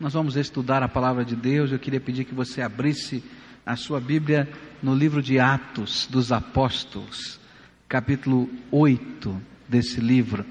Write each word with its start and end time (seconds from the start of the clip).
Nós 0.00 0.12
vamos 0.12 0.36
estudar 0.36 0.80
a 0.80 0.88
palavra 0.88 1.24
de 1.24 1.34
Deus. 1.34 1.72
Eu 1.72 1.78
queria 1.78 1.98
pedir 1.98 2.24
que 2.24 2.34
você 2.34 2.62
abrisse 2.62 3.20
a 3.66 3.74
sua 3.74 4.00
Bíblia 4.00 4.48
no 4.80 4.94
livro 4.94 5.20
de 5.20 5.40
Atos 5.40 6.06
dos 6.08 6.30
Apóstolos, 6.30 7.40
capítulo 7.88 8.48
8 8.70 9.42
desse 9.68 10.00
livro. 10.00 10.46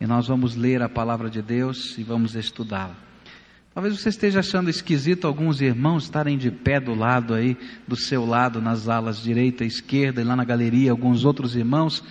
E 0.00 0.06
nós 0.06 0.28
vamos 0.28 0.54
ler 0.54 0.82
a 0.82 0.88
palavra 0.88 1.28
de 1.28 1.42
Deus 1.42 1.98
e 1.98 2.04
vamos 2.04 2.36
estudá-la. 2.36 2.96
Talvez 3.74 3.98
você 4.00 4.08
esteja 4.08 4.38
achando 4.38 4.70
esquisito 4.70 5.26
alguns 5.26 5.60
irmãos 5.60 6.04
estarem 6.04 6.38
de 6.38 6.52
pé 6.52 6.78
do 6.78 6.94
lado 6.94 7.34
aí, 7.34 7.56
do 7.88 7.96
seu 7.96 8.24
lado, 8.24 8.62
nas 8.62 8.88
alas 8.88 9.20
direita 9.20 9.64
e 9.64 9.66
esquerda, 9.66 10.20
e 10.20 10.24
lá 10.24 10.36
na 10.36 10.44
galeria, 10.44 10.92
alguns 10.92 11.24
outros 11.24 11.56
irmãos 11.56 12.04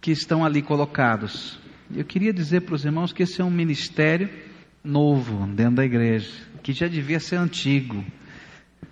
que 0.00 0.12
estão 0.12 0.44
ali 0.44 0.62
colocados. 0.62 1.58
Eu 1.92 2.04
queria 2.04 2.32
dizer 2.32 2.60
para 2.60 2.76
os 2.76 2.84
irmãos 2.84 3.12
que 3.12 3.24
esse 3.24 3.40
é 3.40 3.44
um 3.44 3.50
ministério 3.50 4.46
novo 4.88 5.46
dentro 5.48 5.76
da 5.76 5.84
igreja, 5.84 6.30
que 6.62 6.72
já 6.72 6.88
devia 6.88 7.20
ser 7.20 7.36
antigo. 7.36 8.02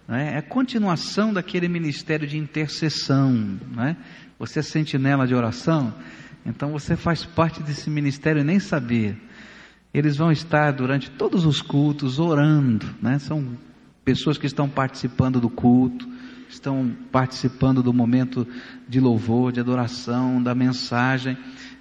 Né? 0.07 0.35
É 0.35 0.39
a 0.39 0.43
continuação 0.43 1.33
daquele 1.33 1.69
ministério 1.69 2.29
de 2.29 2.37
intercessão. 2.37 3.33
Né? 3.75 3.97
Você 4.39 4.61
é 4.61 4.63
sentinela 4.63 5.27
de 5.27 5.35
oração, 5.35 5.95
então 6.45 6.71
você 6.71 6.95
faz 6.97 7.25
parte 7.25 7.63
desse 7.63 7.89
ministério 7.89 8.43
e 8.43 8.45
nem 8.45 8.61
sabia. 8.61 9.17
Eles 9.93 10.17
vão 10.17 10.31
estar 10.31 10.73
durante 10.73 11.11
todos 11.11 11.47
os 11.47 11.63
cultos 11.63 12.19
orando, 12.19 12.87
né? 13.01 13.19
são 13.19 13.57
pessoas 14.05 14.37
que 14.37 14.47
estão 14.47 14.69
participando 14.69 15.41
do 15.41 15.49
culto, 15.49 16.07
estão 16.49 16.95
participando 17.11 17.83
do 17.83 17.93
momento 17.93 18.47
de 18.89 19.01
louvor, 19.01 19.53
de 19.53 19.61
adoração, 19.61 20.43
da 20.43 20.55
mensagem 20.55 21.37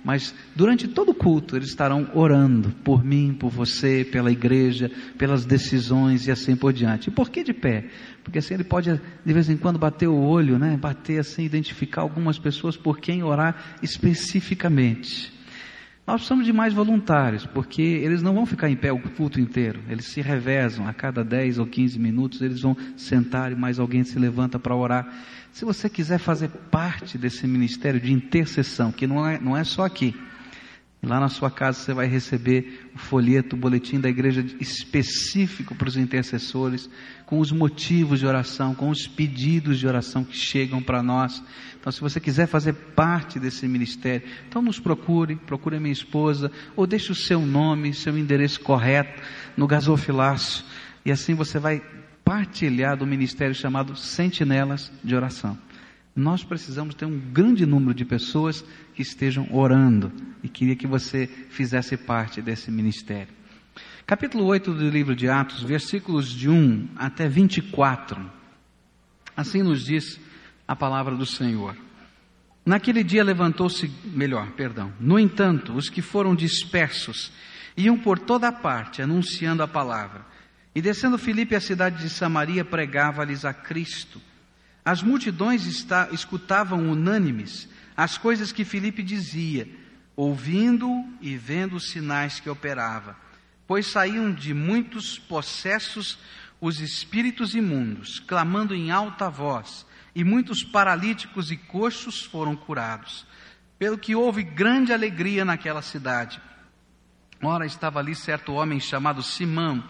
mas 0.05 0.35
durante 0.55 0.87
todo 0.87 1.09
o 1.09 1.15
culto 1.15 1.55
eles 1.55 1.69
estarão 1.69 2.07
orando 2.13 2.69
por 2.83 3.03
mim, 3.03 3.35
por 3.37 3.49
você, 3.49 4.05
pela 4.05 4.31
igreja, 4.31 4.91
pelas 5.17 5.45
decisões 5.45 6.27
e 6.27 6.31
assim 6.31 6.55
por 6.55 6.71
diante. 6.71 7.09
E 7.09 7.11
por 7.11 7.27
que 7.27 7.43
de 7.43 7.51
pé? 7.51 7.89
Porque 8.23 8.37
assim 8.37 8.53
ele 8.53 8.63
pode 8.63 9.01
de 9.25 9.33
vez 9.33 9.49
em 9.49 9.57
quando 9.57 9.79
bater 9.79 10.07
o 10.07 10.15
olho, 10.15 10.59
né? 10.59 10.77
Bater 10.77 11.19
assim, 11.19 11.43
identificar 11.43 12.01
algumas 12.01 12.37
pessoas 12.37 12.77
por 12.77 12.99
quem 12.99 13.23
orar 13.23 13.77
especificamente. 13.81 15.33
Nós 16.05 16.17
precisamos 16.17 16.45
de 16.45 16.53
mais 16.53 16.71
voluntários, 16.71 17.47
porque 17.47 17.81
eles 17.81 18.21
não 18.21 18.35
vão 18.35 18.45
ficar 18.45 18.69
em 18.69 18.75
pé 18.75 18.91
o 18.91 18.99
culto 18.99 19.39
inteiro, 19.39 19.79
eles 19.89 20.05
se 20.05 20.21
revezam, 20.21 20.87
a 20.87 20.93
cada 20.93 21.23
10 21.23 21.57
ou 21.57 21.65
15 21.65 21.97
minutos 21.97 22.41
eles 22.41 22.61
vão 22.61 22.77
sentar 22.95 23.51
e 23.51 23.55
mais 23.55 23.79
alguém 23.79 24.03
se 24.03 24.19
levanta 24.19 24.59
para 24.59 24.75
orar. 24.75 25.11
Se 25.51 25.65
você 25.65 25.89
quiser 25.89 26.19
fazer 26.19 26.49
parte 26.69 27.17
desse 27.17 27.47
ministério 27.47 27.99
de 27.99 28.13
intercessão, 28.13 28.91
que 28.91 29.07
não 29.07 29.27
é, 29.27 29.39
não 29.39 29.57
é 29.57 29.63
só 29.63 29.83
aqui, 29.83 30.13
Lá 31.05 31.19
na 31.19 31.29
sua 31.29 31.51
casa 31.51 31.77
você 31.77 31.93
vai 31.93 32.07
receber 32.07 32.89
o 32.95 32.97
folheto, 32.97 33.55
o 33.55 33.59
boletim 33.59 33.99
da 33.99 34.09
igreja 34.09 34.43
específico 34.59 35.75
para 35.75 35.87
os 35.87 35.95
intercessores, 35.95 36.89
com 37.27 37.37
os 37.39 37.51
motivos 37.51 38.19
de 38.19 38.25
oração, 38.25 38.73
com 38.73 38.89
os 38.89 39.07
pedidos 39.07 39.77
de 39.77 39.85
oração 39.85 40.23
que 40.23 40.35
chegam 40.35 40.81
para 40.81 41.03
nós. 41.03 41.43
Então, 41.79 41.91
se 41.91 42.01
você 42.01 42.19
quiser 42.19 42.47
fazer 42.47 42.73
parte 42.73 43.39
desse 43.39 43.67
ministério, 43.67 44.27
então 44.49 44.63
nos 44.63 44.79
procure, 44.79 45.35
procure 45.35 45.77
a 45.77 45.79
minha 45.79 45.93
esposa, 45.93 46.51
ou 46.75 46.87
deixe 46.87 47.11
o 47.11 47.15
seu 47.15 47.39
nome, 47.39 47.93
seu 47.93 48.17
endereço 48.17 48.59
correto 48.61 49.21
no 49.55 49.67
gasofilácio, 49.67 50.65
e 51.05 51.11
assim 51.11 51.35
você 51.35 51.59
vai 51.59 51.83
partilhar 52.23 52.97
do 52.97 53.05
ministério 53.05 53.53
chamado 53.53 53.95
Sentinelas 53.95 54.91
de 55.03 55.15
Oração. 55.15 55.55
Nós 56.15 56.45
precisamos 56.45 56.95
ter 56.95 57.05
um 57.05 57.19
grande 57.19 57.65
número 57.65 57.93
de 57.93 58.05
pessoas 58.05 58.63
que 58.93 59.01
estejam 59.01 59.47
orando 59.51 60.13
e 60.41 60.47
queria 60.47 60.75
que 60.75 60.87
você 60.87 61.27
fizesse 61.49 61.97
parte 61.97 62.41
desse 62.41 62.71
ministério. 62.71 63.33
Capítulo 64.05 64.45
8 64.45 64.73
do 64.73 64.89
livro 64.89 65.13
de 65.13 65.27
Atos, 65.27 65.61
versículos 65.61 66.29
de 66.29 66.49
1 66.49 66.91
até 66.95 67.27
24. 67.27 68.31
Assim 69.35 69.61
nos 69.61 69.83
diz 69.83 70.17
a 70.65 70.73
palavra 70.73 71.15
do 71.15 71.25
Senhor. 71.25 71.75
Naquele 72.65 73.03
dia 73.03 73.23
levantou-se, 73.23 73.91
melhor, 74.05 74.51
perdão. 74.51 74.93
No 74.99 75.19
entanto, 75.19 75.73
os 75.73 75.89
que 75.89 76.01
foram 76.01 76.33
dispersos 76.33 77.29
iam 77.75 77.97
por 77.97 78.17
toda 78.19 78.53
parte 78.53 79.01
anunciando 79.01 79.61
a 79.61 79.67
palavra. 79.67 80.25
E 80.73 80.81
descendo 80.81 81.17
Filipe 81.17 81.55
à 81.55 81.59
cidade 81.59 82.01
de 82.01 82.09
Samaria, 82.09 82.63
pregava-lhes 82.63 83.43
a 83.43 83.53
Cristo. 83.53 84.21
As 84.85 85.01
multidões 85.01 85.65
está, 85.65 86.09
escutavam 86.11 86.87
unânimes 86.87 87.67
as 87.97 88.17
coisas 88.17 88.51
que 88.51 88.63
Filipe 88.63 89.01
dizia 89.01 89.67
ouvindo 90.15 90.87
e 91.19 91.35
vendo 91.35 91.75
os 91.75 91.89
sinais 91.89 92.39
que 92.39 92.49
operava, 92.49 93.17
pois 93.67 93.87
saíam 93.87 94.31
de 94.31 94.53
muitos 94.53 95.19
possessos 95.19 96.17
os 96.61 96.79
espíritos 96.79 97.53
imundos, 97.53 98.19
clamando 98.19 98.73
em 98.73 98.91
alta 98.91 99.29
voz, 99.29 99.85
e 100.15 100.23
muitos 100.23 100.63
paralíticos 100.63 101.51
e 101.51 101.57
coxos 101.57 102.23
foram 102.23 102.55
curados. 102.55 103.25
Pelo 103.77 103.97
que 103.97 104.15
houve 104.15 104.41
grande 104.41 104.93
alegria 104.93 105.43
naquela 105.43 105.81
cidade. 105.81 106.41
Ora, 107.41 107.65
estava 107.65 107.99
ali 107.99 108.15
certo 108.15 108.53
homem 108.53 108.79
chamado 108.79 109.21
Simão, 109.21 109.83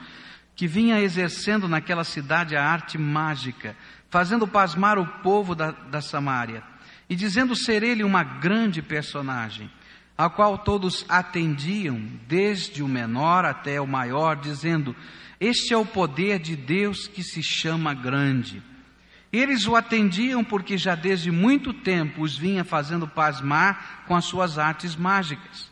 que 0.56 0.68
vinha 0.68 1.02
exercendo 1.02 1.68
naquela 1.68 2.04
cidade 2.04 2.56
a 2.56 2.64
arte 2.64 2.98
mágica, 2.98 3.76
fazendo 4.10 4.48
pasmar 4.48 4.98
o 4.98 5.06
povo 5.06 5.54
da, 5.54 5.72
da 5.72 6.02
Samária, 6.02 6.64
e 7.10 7.16
dizendo 7.16 7.56
ser 7.56 7.84
ele 7.84 8.04
uma 8.04 8.24
grande 8.24 8.82
personagem 8.82 9.70
a 10.18 10.30
qual 10.30 10.58
todos 10.58 11.06
atendiam, 11.10 12.02
desde 12.28 12.82
o 12.82 12.88
menor 12.88 13.44
até 13.44 13.82
o 13.82 13.88
maior, 13.88 14.38
dizendo: 14.38 14.96
Este 15.40 15.74
é 15.74 15.78
o 15.78 15.86
poder 15.86 16.40
de 16.40 16.56
Deus 16.56 17.08
que 17.08 17.22
se 17.22 17.44
chama 17.44 17.94
grande. 17.94 18.64
Eles 19.32 19.68
o 19.68 19.76
atendiam 19.76 20.44
porque 20.44 20.78
já 20.78 20.96
desde 20.96 21.30
muito 21.30 21.74
tempo 21.74 22.22
os 22.22 22.38
vinha 22.38 22.64
fazendo 22.64 23.06
pasmar 23.06 24.06
com 24.08 24.16
as 24.16 24.24
suas 24.24 24.58
artes 24.58 24.96
mágicas. 24.96 25.70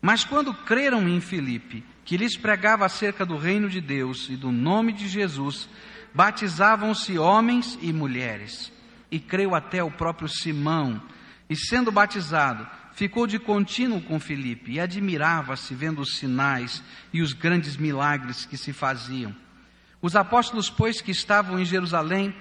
Mas 0.00 0.24
quando 0.24 0.54
creram 0.54 1.06
em 1.06 1.20
Filipe, 1.20 1.84
que 2.04 2.16
lhes 2.16 2.36
pregava 2.36 2.84
acerca 2.84 3.24
do 3.24 3.36
reino 3.36 3.68
de 3.68 3.80
Deus 3.80 4.28
e 4.28 4.36
do 4.36 4.52
nome 4.52 4.92
de 4.92 5.08
Jesus, 5.08 5.68
batizavam-se 6.12 7.18
homens 7.18 7.78
e 7.80 7.92
mulheres. 7.92 8.72
E 9.10 9.18
creu 9.18 9.54
até 9.54 9.82
o 9.82 9.90
próprio 9.90 10.28
Simão, 10.28 11.00
e 11.48 11.56
sendo 11.56 11.92
batizado, 11.92 12.66
ficou 12.94 13.26
de 13.26 13.38
contínuo 13.38 14.00
com 14.00 14.18
Filipe 14.18 14.72
e 14.72 14.80
admirava-se 14.80 15.74
vendo 15.74 16.00
os 16.00 16.16
sinais 16.16 16.82
e 17.12 17.20
os 17.20 17.32
grandes 17.32 17.76
milagres 17.76 18.46
que 18.46 18.56
se 18.56 18.72
faziam. 18.72 19.34
Os 20.00 20.16
apóstolos, 20.16 20.68
pois, 20.68 21.00
que 21.00 21.10
estavam 21.10 21.58
em 21.58 21.64
Jerusalém, 21.64 22.34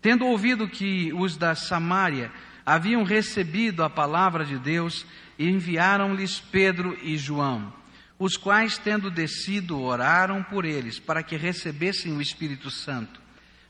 tendo 0.00 0.26
ouvido 0.26 0.68
que 0.68 1.12
os 1.12 1.36
da 1.36 1.54
Samária 1.54 2.30
haviam 2.64 3.02
recebido 3.02 3.82
a 3.82 3.90
palavra 3.90 4.44
de 4.44 4.58
Deus, 4.58 5.06
enviaram-lhes 5.38 6.38
Pedro 6.38 6.98
e 7.02 7.16
João, 7.16 7.72
os 8.18 8.36
quais, 8.36 8.78
tendo 8.78 9.10
descido, 9.10 9.80
oraram 9.80 10.42
por 10.42 10.64
eles, 10.64 10.98
para 10.98 11.22
que 11.22 11.36
recebessem 11.36 12.12
o 12.12 12.20
Espírito 12.20 12.70
Santo. 12.70 13.20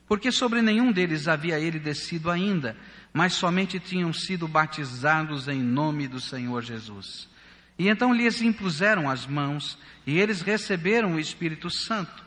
Porque 0.07 0.31
sobre 0.31 0.61
nenhum 0.61 0.91
deles 0.91 1.27
havia 1.27 1.59
ele 1.59 1.77
descido 1.77 2.31
ainda, 2.31 2.75
mas 3.13 3.33
somente 3.33 3.79
tinham 3.79 4.11
sido 4.11 4.47
batizados 4.47 5.47
em 5.47 5.61
nome 5.61 6.07
do 6.07 6.19
Senhor 6.19 6.63
Jesus. 6.63 7.29
E 7.77 7.87
então 7.87 8.13
lhes 8.13 8.41
impuseram 8.41 9.09
as 9.09 9.27
mãos, 9.27 9.77
e 10.05 10.17
eles 10.17 10.41
receberam 10.41 11.13
o 11.13 11.19
Espírito 11.19 11.69
Santo. 11.69 12.25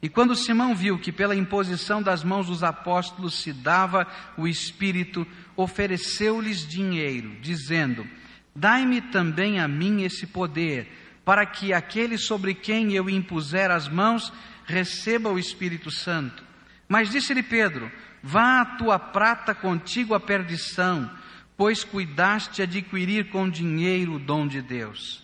E 0.00 0.08
quando 0.08 0.34
Simão 0.34 0.74
viu 0.74 0.98
que 0.98 1.12
pela 1.12 1.36
imposição 1.36 2.02
das 2.02 2.24
mãos 2.24 2.46
dos 2.46 2.62
apóstolos 2.62 3.34
se 3.34 3.52
dava 3.52 4.06
o 4.36 4.46
Espírito, 4.46 5.26
ofereceu-lhes 5.56 6.66
dinheiro, 6.66 7.36
dizendo: 7.40 8.06
Dai-me 8.54 9.00
também 9.00 9.60
a 9.60 9.68
mim 9.68 10.02
esse 10.02 10.26
poder, 10.26 10.88
para 11.28 11.44
que 11.44 11.74
aquele 11.74 12.16
sobre 12.16 12.54
quem 12.54 12.94
eu 12.94 13.10
impuser 13.10 13.70
as 13.70 13.86
mãos 13.86 14.32
receba 14.64 15.28
o 15.28 15.38
Espírito 15.38 15.90
Santo. 15.90 16.42
Mas 16.88 17.10
disse-lhe 17.10 17.42
Pedro: 17.42 17.92
Vá 18.22 18.62
a 18.62 18.64
tua 18.64 18.98
prata 18.98 19.54
contigo 19.54 20.14
à 20.14 20.20
perdição, 20.20 21.10
pois 21.54 21.84
cuidaste 21.84 22.62
adquirir 22.62 23.28
com 23.28 23.46
dinheiro 23.46 24.14
o 24.14 24.18
dom 24.18 24.46
de 24.46 24.62
Deus. 24.62 25.22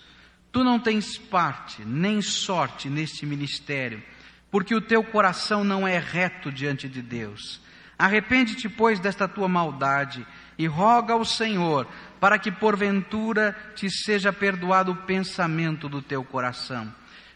Tu 0.52 0.62
não 0.62 0.78
tens 0.78 1.16
parte 1.16 1.82
nem 1.86 2.20
sorte 2.20 2.90
neste 2.90 3.24
ministério, 3.24 4.02
porque 4.50 4.74
o 4.74 4.82
teu 4.82 5.02
coração 5.02 5.64
não 5.64 5.88
é 5.88 5.98
reto 5.98 6.52
diante 6.52 6.86
de 6.86 7.00
Deus. 7.00 7.62
Arrepende-te, 7.98 8.68
pois, 8.68 9.00
desta 9.00 9.26
tua 9.26 9.48
maldade 9.48 10.26
e 10.58 10.66
roga 10.66 11.14
ao 11.14 11.24
Senhor 11.24 11.86
para 12.20 12.38
que 12.38 12.50
porventura 12.50 13.56
te 13.74 13.90
seja 13.90 14.32
perdoado 14.32 14.92
o 14.92 14.96
pensamento 14.96 15.88
do 15.88 16.00
teu 16.00 16.24
coração. 16.24 16.92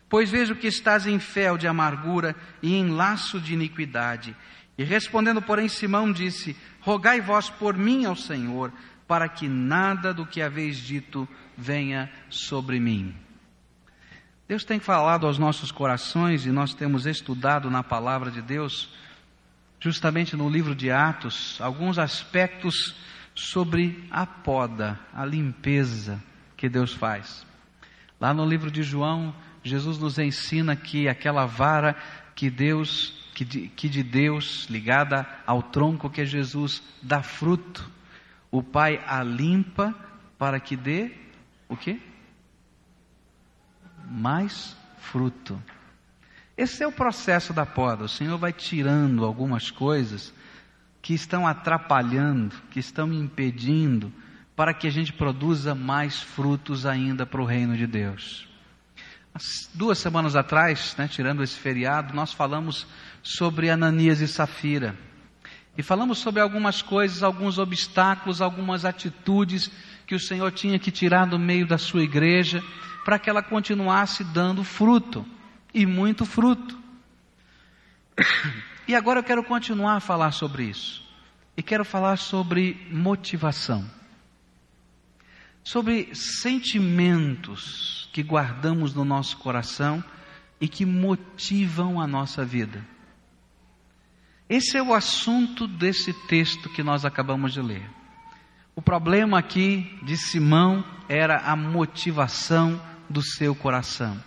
Pois 0.09 0.31
vejo 0.31 0.55
que 0.55 0.67
estás 0.67 1.07
em 1.07 1.19
fel 1.19 1.59
de 1.59 1.67
amargura 1.67 2.35
e 2.63 2.75
em 2.75 2.91
laço 2.91 3.41
de 3.41 3.53
iniquidade 3.53 4.35
e 4.79 4.85
respondendo, 4.85 5.43
porém, 5.43 5.69
Simão 5.69 6.13
disse: 6.13 6.57
Rogai 6.81 7.21
vós 7.21 7.51
por 7.51 7.77
mim 7.77 8.05
ao 8.05 8.15
Senhor, 8.15 8.73
para 9.09 9.29
que 9.29 9.49
nada 9.49 10.15
do 10.15 10.25
que 10.25 10.41
haveis 10.41 10.77
dito 10.77 11.29
venha 11.57 12.09
sobre 12.31 12.79
mim. 12.79 13.15
Deus 14.47 14.65
tem 14.65 14.79
falado 14.79 15.27
aos 15.27 15.37
nossos 15.37 15.73
corações 15.73 16.47
e 16.47 16.51
nós 16.51 16.73
temos 16.73 17.05
estudado 17.05 17.69
na 17.69 17.83
palavra 17.83 18.31
de 18.31 18.41
Deus, 18.41 18.89
justamente 19.81 20.37
no 20.37 20.49
livro 20.49 20.75
de 20.75 20.91
Atos, 20.91 21.61
alguns 21.61 21.99
aspectos 21.99 22.95
sobre 23.35 24.05
a 24.11 24.27
poda, 24.27 24.99
a 25.15 25.25
limpeza 25.25 26.23
que 26.57 26.69
Deus 26.69 26.93
faz. 26.93 27.47
Lá 28.21 28.35
no 28.35 28.45
livro 28.45 28.71
de 28.71 28.83
João, 28.83 29.35
Jesus 29.63 29.99
nos 29.99 30.19
ensina 30.19 30.75
que 30.75 31.09
aquela 31.09 31.47
vara 31.47 31.97
que 32.35 32.51
Deus, 32.51 33.31
que 33.35 33.45
de, 33.45 33.69
que 33.69 33.89
de 33.89 34.03
Deus, 34.03 34.67
ligada 34.69 35.27
ao 35.47 35.63
tronco 35.63 36.11
que 36.11 36.23
é 36.23 36.25
Jesus, 36.25 36.83
dá 37.01 37.23
fruto. 37.23 37.89
O 38.51 38.63
Pai 38.63 39.03
a 39.07 39.23
limpa 39.23 39.95
para 40.37 40.59
que 40.59 40.77
dê 40.77 41.13
o 41.69 41.77
quê? 41.77 42.01
Mais 44.11 44.77
fruto. 44.99 45.63
Esse 46.59 46.83
é 46.83 46.87
o 46.89 46.91
processo 46.91 47.53
da 47.53 47.65
poda. 47.65 48.03
O 48.03 48.09
Senhor 48.09 48.37
vai 48.37 48.53
tirando 48.53 49.25
algumas 49.25 49.71
coisas 49.71 50.35
que 51.01 51.15
estão 51.15 51.47
atrapalhando, 51.47 52.53
que 52.73 52.81
estão 52.81 53.13
impedindo, 53.13 54.13
para 54.57 54.75
que 54.75 54.89
a 54.89 54.91
gente 54.91 55.13
produza 55.13 55.73
mais 55.73 56.21
frutos 56.21 56.85
ainda 56.85 57.25
para 57.25 57.41
o 57.41 57.45
reino 57.45 57.77
de 57.77 57.87
Deus. 57.87 58.49
Duas 59.73 59.99
semanas 59.99 60.35
atrás, 60.35 60.97
né, 60.99 61.07
tirando 61.07 61.45
esse 61.45 61.57
feriado, 61.57 62.13
nós 62.13 62.33
falamos 62.33 62.89
sobre 63.23 63.71
Ananias 63.71 64.21
e 64.21 64.27
Safira. 64.27 64.97
E 65.77 65.83
falamos 65.85 66.19
sobre 66.19 66.41
algumas 66.41 66.83
coisas, 66.83 67.23
alguns 67.23 67.57
obstáculos, 67.57 68.43
algumas 68.43 68.85
atitudes 68.85 69.71
que 70.09 70.17
o 70.17 70.21
Senhor 70.21 70.51
tinha 70.51 70.77
que 70.77 70.91
tirar 70.91 71.25
do 71.27 71.39
meio 71.39 71.69
da 71.69 71.79
sua 71.79 72.03
igreja 72.03 72.61
para 73.05 73.17
que 73.17 73.31
ela 73.31 73.45
continuasse 73.45 74.25
dando 74.25 74.65
fruto, 74.65 75.25
e 75.73 75.87
muito 75.87 76.25
fruto. 76.25 76.79
E 78.87 78.95
agora 78.95 79.21
eu 79.21 79.25
quero 79.25 79.45
continuar 79.45 79.97
a 79.97 80.01
falar 80.01 80.33
sobre 80.33 80.65
isso. 80.65 81.07
E 81.57 81.63
quero 81.63 81.85
falar 81.85 82.17
sobre 82.17 82.87
motivação. 82.91 83.89
Sobre 85.63 86.15
sentimentos 86.15 88.09
que 88.13 88.23
guardamos 88.23 88.95
no 88.95 89.05
nosso 89.05 89.37
coração 89.37 90.03
e 90.61 90.67
que 90.67 90.87
motivam 90.87 92.01
a 92.01 92.07
nossa 92.07 92.45
vida. 92.45 92.85
Esse 94.49 94.79
é 94.79 94.83
o 94.83 94.95
assunto 94.95 95.69
desse 95.69 96.13
texto 96.27 96.71
que 96.71 96.83
nós 96.83 97.05
acabamos 97.05 97.53
de 97.53 97.61
ler. 97.61 97.89
O 98.75 98.81
problema 98.81 99.39
aqui 99.39 99.99
de 100.03 100.17
Simão 100.17 100.83
era 101.09 101.39
a 101.39 101.55
motivação 101.55 102.81
do 103.11 103.21
seu 103.21 103.55
coração. 103.55 104.19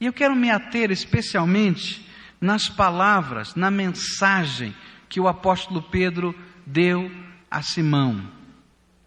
E 0.00 0.06
eu 0.06 0.12
quero 0.12 0.36
me 0.36 0.50
ater 0.50 0.90
especialmente 0.90 2.06
nas 2.40 2.68
palavras, 2.68 3.54
na 3.54 3.70
mensagem 3.70 4.74
que 5.08 5.18
o 5.18 5.28
apóstolo 5.28 5.82
Pedro 5.82 6.34
deu 6.66 7.10
a 7.50 7.62
Simão. 7.62 8.28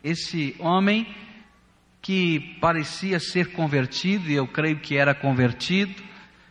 Esse 0.04 0.56
homem 0.60 1.08
que 2.02 2.58
parecia 2.62 3.20
ser 3.20 3.52
convertido, 3.52 4.30
e 4.30 4.34
eu 4.34 4.48
creio 4.48 4.80
que 4.80 4.96
era 4.96 5.14
convertido, 5.14 6.02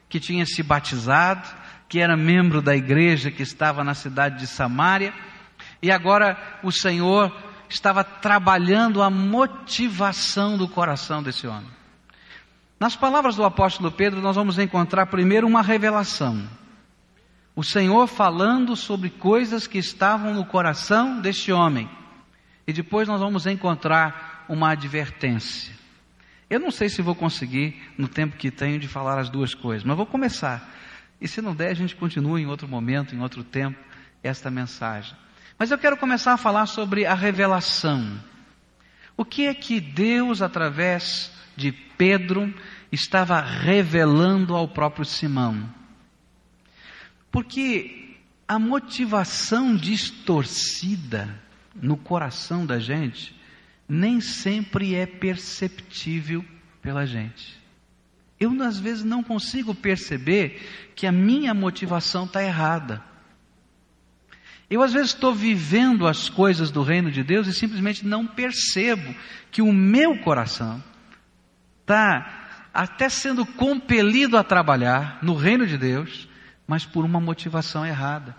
que 0.08 0.20
tinha 0.20 0.46
se 0.46 0.62
batizado, 0.62 1.48
que 1.88 1.98
era 1.98 2.16
membro 2.16 2.60
da 2.60 2.76
igreja 2.76 3.30
que 3.30 3.42
estava 3.42 3.82
na 3.82 3.94
cidade 3.94 4.38
de 4.38 4.46
Samaria, 4.46 5.12
e 5.82 5.90
agora 5.90 6.58
o 6.62 6.70
Senhor 6.70 7.34
estava 7.68 8.04
trabalhando 8.04 9.02
a 9.02 9.10
motivação 9.10 10.56
do 10.56 10.68
coração 10.68 11.22
desse 11.22 11.46
homem. 11.46 11.77
Nas 12.78 12.94
palavras 12.94 13.34
do 13.34 13.44
apóstolo 13.44 13.90
Pedro, 13.90 14.20
nós 14.20 14.36
vamos 14.36 14.56
encontrar 14.58 15.06
primeiro 15.06 15.46
uma 15.46 15.62
revelação. 15.62 16.48
O 17.56 17.64
Senhor 17.64 18.06
falando 18.06 18.76
sobre 18.76 19.10
coisas 19.10 19.66
que 19.66 19.78
estavam 19.78 20.32
no 20.32 20.44
coração 20.44 21.20
deste 21.20 21.50
homem. 21.50 21.90
E 22.68 22.72
depois 22.72 23.08
nós 23.08 23.20
vamos 23.20 23.46
encontrar 23.46 24.44
uma 24.48 24.70
advertência. 24.70 25.74
Eu 26.48 26.60
não 26.60 26.70
sei 26.70 26.88
se 26.88 27.02
vou 27.02 27.16
conseguir, 27.16 27.76
no 27.98 28.06
tempo 28.06 28.36
que 28.36 28.50
tenho, 28.50 28.78
de 28.78 28.86
falar 28.86 29.18
as 29.18 29.28
duas 29.28 29.54
coisas, 29.54 29.82
mas 29.82 29.96
vou 29.96 30.06
começar. 30.06 30.72
E 31.20 31.26
se 31.26 31.42
não 31.42 31.56
der, 31.56 31.70
a 31.70 31.74
gente 31.74 31.96
continua 31.96 32.40
em 32.40 32.46
outro 32.46 32.68
momento, 32.68 33.12
em 33.12 33.20
outro 33.20 33.42
tempo, 33.42 33.76
esta 34.22 34.52
mensagem. 34.52 35.16
Mas 35.58 35.72
eu 35.72 35.78
quero 35.78 35.96
começar 35.96 36.32
a 36.32 36.36
falar 36.36 36.66
sobre 36.66 37.06
a 37.06 37.14
revelação. 37.14 38.20
O 39.16 39.24
que 39.24 39.48
é 39.48 39.52
que 39.52 39.80
Deus, 39.80 40.40
através 40.40 41.32
de 41.58 41.72
Pedro, 41.72 42.54
estava 42.92 43.40
revelando 43.40 44.54
ao 44.54 44.68
próprio 44.68 45.04
Simão? 45.04 45.68
Porque 47.32 48.14
a 48.46 48.60
motivação 48.60 49.74
distorcida 49.74 51.28
no 51.74 51.96
coração 51.96 52.64
da 52.64 52.78
gente 52.78 53.36
nem 53.88 54.20
sempre 54.20 54.94
é 54.94 55.04
perceptível 55.04 56.44
pela 56.80 57.04
gente. 57.04 57.58
Eu, 58.38 58.62
às 58.62 58.78
vezes, 58.78 59.02
não 59.02 59.22
consigo 59.24 59.74
perceber 59.74 60.92
que 60.94 61.08
a 61.08 61.12
minha 61.12 61.52
motivação 61.52 62.24
está 62.24 62.40
errada. 62.40 63.02
Eu, 64.70 64.80
às 64.80 64.92
vezes, 64.92 65.12
estou 65.12 65.34
vivendo 65.34 66.06
as 66.06 66.28
coisas 66.28 66.70
do 66.70 66.82
reino 66.82 67.10
de 67.10 67.24
Deus 67.24 67.48
e 67.48 67.52
simplesmente 67.52 68.06
não 68.06 68.24
percebo 68.24 69.12
que 69.50 69.60
o 69.60 69.72
meu 69.72 70.18
coração 70.18 70.82
está 71.88 72.68
até 72.74 73.08
sendo 73.08 73.46
compelido 73.46 74.36
a 74.36 74.44
trabalhar 74.44 75.18
no 75.22 75.34
reino 75.34 75.66
de 75.66 75.78
Deus, 75.78 76.28
mas 76.66 76.84
por 76.84 77.02
uma 77.02 77.18
motivação 77.18 77.84
errada. 77.84 78.36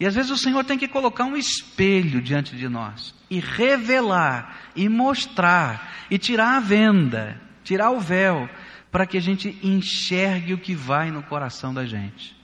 E 0.00 0.06
às 0.06 0.14
vezes 0.14 0.30
o 0.30 0.38
Senhor 0.38 0.64
tem 0.64 0.78
que 0.78 0.88
colocar 0.88 1.24
um 1.24 1.36
espelho 1.36 2.22
diante 2.22 2.56
de 2.56 2.68
nós 2.68 3.14
e 3.30 3.38
revelar 3.38 4.56
e 4.74 4.88
mostrar 4.88 6.06
e 6.10 6.18
tirar 6.18 6.56
a 6.56 6.60
venda, 6.60 7.40
tirar 7.62 7.90
o 7.90 8.00
véu, 8.00 8.48
para 8.90 9.06
que 9.06 9.16
a 9.16 9.20
gente 9.20 9.58
enxergue 9.62 10.54
o 10.54 10.58
que 10.58 10.74
vai 10.74 11.10
no 11.10 11.22
coração 11.22 11.72
da 11.72 11.84
gente. 11.84 12.34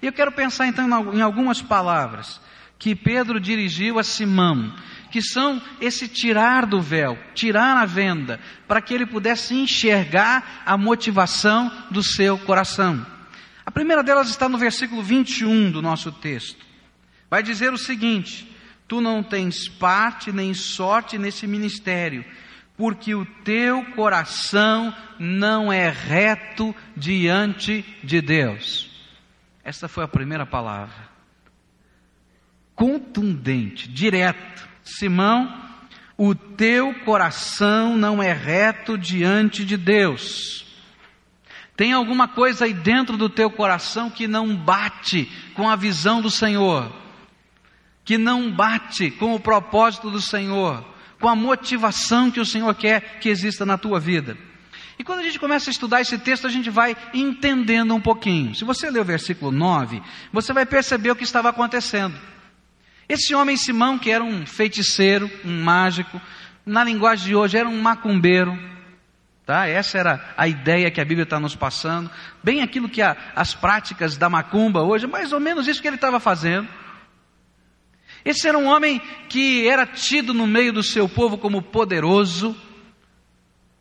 E 0.00 0.06
eu 0.06 0.12
quero 0.12 0.32
pensar 0.32 0.66
então 0.66 1.14
em 1.14 1.20
algumas 1.20 1.60
palavras 1.60 2.40
que 2.78 2.94
Pedro 2.94 3.38
dirigiu 3.38 3.98
a 3.98 4.02
Simão, 4.02 4.74
que 5.12 5.22
são 5.22 5.62
esse 5.80 6.08
tirar 6.08 6.66
do 6.66 6.80
véu, 6.80 7.16
tirar 7.34 7.76
a 7.76 7.84
venda, 7.84 8.40
para 8.66 8.80
que 8.80 8.92
ele 8.92 9.06
pudesse 9.06 9.54
enxergar 9.54 10.62
a 10.66 10.76
motivação 10.76 11.70
do 11.90 12.02
seu 12.02 12.36
coração. 12.38 13.06
A 13.64 13.70
primeira 13.70 14.02
delas 14.02 14.28
está 14.28 14.48
no 14.48 14.58
versículo 14.58 15.02
21 15.02 15.70
do 15.70 15.80
nosso 15.80 16.10
texto 16.10 16.72
vai 17.32 17.42
dizer 17.42 17.72
o 17.72 17.78
seguinte: 17.78 18.46
Tu 18.86 19.00
não 19.00 19.22
tens 19.22 19.66
parte 19.66 20.30
nem 20.30 20.52
sorte 20.52 21.16
nesse 21.16 21.46
ministério, 21.46 22.22
porque 22.76 23.14
o 23.14 23.24
teu 23.24 23.82
coração 23.94 24.94
não 25.18 25.72
é 25.72 25.88
reto 25.88 26.76
diante 26.94 27.82
de 28.04 28.20
Deus. 28.20 28.90
Essa 29.64 29.88
foi 29.88 30.04
a 30.04 30.08
primeira 30.08 30.44
palavra. 30.44 31.08
Contundente, 32.74 33.88
direto. 33.88 34.68
Simão, 34.82 35.52
o 36.16 36.34
teu 36.34 36.94
coração 37.04 37.96
não 37.96 38.22
é 38.22 38.32
reto 38.32 38.98
diante 38.98 39.64
de 39.64 39.76
Deus. 39.76 40.66
Tem 41.76 41.92
alguma 41.92 42.28
coisa 42.28 42.64
aí 42.64 42.74
dentro 42.74 43.16
do 43.16 43.28
teu 43.28 43.50
coração 43.50 44.10
que 44.10 44.28
não 44.28 44.54
bate 44.54 45.30
com 45.54 45.68
a 45.68 45.76
visão 45.76 46.20
do 46.20 46.30
Senhor 46.30 47.02
que 48.04 48.18
não 48.18 48.50
bate 48.50 49.10
com 49.10 49.34
o 49.34 49.40
propósito 49.40 50.10
do 50.10 50.20
Senhor, 50.20 50.84
com 51.20 51.28
a 51.28 51.36
motivação 51.36 52.30
que 52.30 52.40
o 52.40 52.46
Senhor 52.46 52.74
quer 52.74 53.18
que 53.20 53.28
exista 53.28 53.64
na 53.64 53.78
tua 53.78 54.00
vida. 54.00 54.36
E 54.98 55.04
quando 55.04 55.20
a 55.20 55.22
gente 55.22 55.38
começa 55.38 55.70
a 55.70 55.72
estudar 55.72 56.00
esse 56.00 56.18
texto, 56.18 56.46
a 56.46 56.50
gente 56.50 56.68
vai 56.68 56.96
entendendo 57.14 57.94
um 57.94 58.00
pouquinho. 58.00 58.54
Se 58.54 58.64
você 58.64 58.90
ler 58.90 59.00
o 59.00 59.04
versículo 59.04 59.50
9, 59.50 60.02
você 60.32 60.52
vai 60.52 60.66
perceber 60.66 61.10
o 61.10 61.16
que 61.16 61.24
estava 61.24 61.48
acontecendo. 61.48 62.14
Esse 63.12 63.34
homem 63.34 63.58
Simão, 63.58 63.98
que 63.98 64.10
era 64.10 64.24
um 64.24 64.46
feiticeiro, 64.46 65.30
um 65.44 65.62
mágico, 65.62 66.18
na 66.64 66.82
linguagem 66.82 67.26
de 67.26 67.34
hoje 67.36 67.58
era 67.58 67.68
um 67.68 67.78
macumbeiro, 67.78 68.58
tá? 69.44 69.68
Essa 69.68 69.98
era 69.98 70.34
a 70.34 70.48
ideia 70.48 70.90
que 70.90 70.98
a 70.98 71.04
Bíblia 71.04 71.24
está 71.24 71.38
nos 71.38 71.54
passando, 71.54 72.10
bem 72.42 72.62
aquilo 72.62 72.88
que 72.88 73.02
a, 73.02 73.14
as 73.36 73.54
práticas 73.54 74.16
da 74.16 74.30
macumba 74.30 74.80
hoje, 74.80 75.06
mais 75.06 75.30
ou 75.30 75.38
menos 75.38 75.68
isso 75.68 75.82
que 75.82 75.88
ele 75.88 75.96
estava 75.96 76.18
fazendo. 76.18 76.66
Esse 78.24 78.48
era 78.48 78.56
um 78.56 78.64
homem 78.64 78.98
que 79.28 79.68
era 79.68 79.84
tido 79.84 80.32
no 80.32 80.46
meio 80.46 80.72
do 80.72 80.82
seu 80.82 81.06
povo 81.06 81.36
como 81.36 81.60
poderoso, 81.60 82.56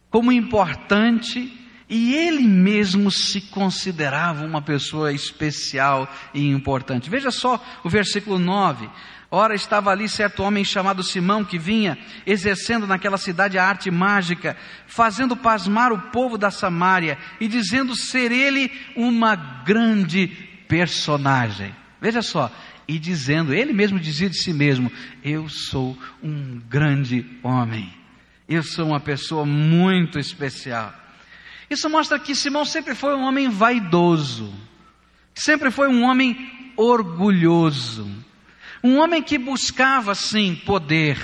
como 0.10 0.34
importante, 0.34 1.58
e 1.88 2.16
ele 2.16 2.44
mesmo 2.44 3.10
se 3.10 3.40
considerava 3.40 4.46
uma 4.46 4.62
pessoa 4.62 5.14
especial 5.14 6.10
e 6.34 6.50
importante. 6.50 7.10
Veja 7.10 7.32
só 7.32 7.64
o 7.82 7.90
versículo 7.90 8.38
9. 8.38 8.90
Ora, 9.34 9.56
estava 9.56 9.90
ali 9.92 10.10
certo 10.10 10.44
homem 10.44 10.66
chamado 10.66 11.02
Simão 11.02 11.46
que 11.46 11.58
vinha 11.58 11.98
exercendo 12.26 12.86
naquela 12.86 13.18
cidade 13.18 13.58
a 13.58 13.66
arte 13.66 13.90
mágica, 13.90 14.58
fazendo 14.86 15.38
pasmar 15.38 15.94
o 15.94 16.12
povo 16.12 16.38
da 16.38 16.52
Samária 16.52 17.18
e 17.40 17.48
dizendo 17.48 17.96
ser 17.96 18.30
ele 18.30 18.70
uma 18.94 19.34
grande 19.34 20.28
personagem. 20.68 21.74
Veja 22.02 22.22
só, 22.22 22.52
e 22.86 23.00
dizendo, 23.00 23.54
ele 23.54 23.72
mesmo 23.72 23.98
dizia 23.98 24.30
de 24.30 24.38
si 24.38 24.52
mesmo: 24.52 24.92
Eu 25.24 25.48
sou 25.48 25.98
um 26.22 26.60
grande 26.68 27.26
homem, 27.42 27.90
eu 28.50 28.62
sou 28.62 28.88
uma 28.88 29.00
pessoa 29.00 29.46
muito 29.46 30.20
especial. 30.20 30.94
Isso 31.70 31.90
mostra 31.90 32.20
que 32.20 32.36
Simão 32.36 32.66
sempre 32.66 32.94
foi 32.94 33.16
um 33.16 33.22
homem 33.22 33.50
vaidoso, 33.50 34.54
sempre 35.34 35.72
foi 35.72 35.88
um 35.88 36.04
homem 36.04 36.74
orgulhoso, 36.76 38.12
um 38.84 38.98
homem 38.98 39.22
que 39.22 39.38
buscava, 39.38 40.16
sim, 40.16 40.56
poder, 40.56 41.20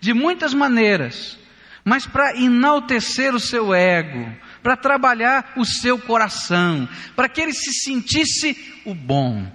de 0.00 0.14
muitas 0.14 0.54
maneiras, 0.54 1.38
mas 1.84 2.06
para 2.06 2.36
enaltecer 2.36 3.34
o 3.34 3.40
seu 3.40 3.74
ego, 3.74 4.34
para 4.62 4.76
trabalhar 4.76 5.52
o 5.56 5.64
seu 5.64 5.98
coração, 5.98 6.88
para 7.16 7.28
que 7.28 7.40
ele 7.40 7.52
se 7.52 7.72
sentisse 7.84 8.82
o 8.84 8.94
bom, 8.94 9.50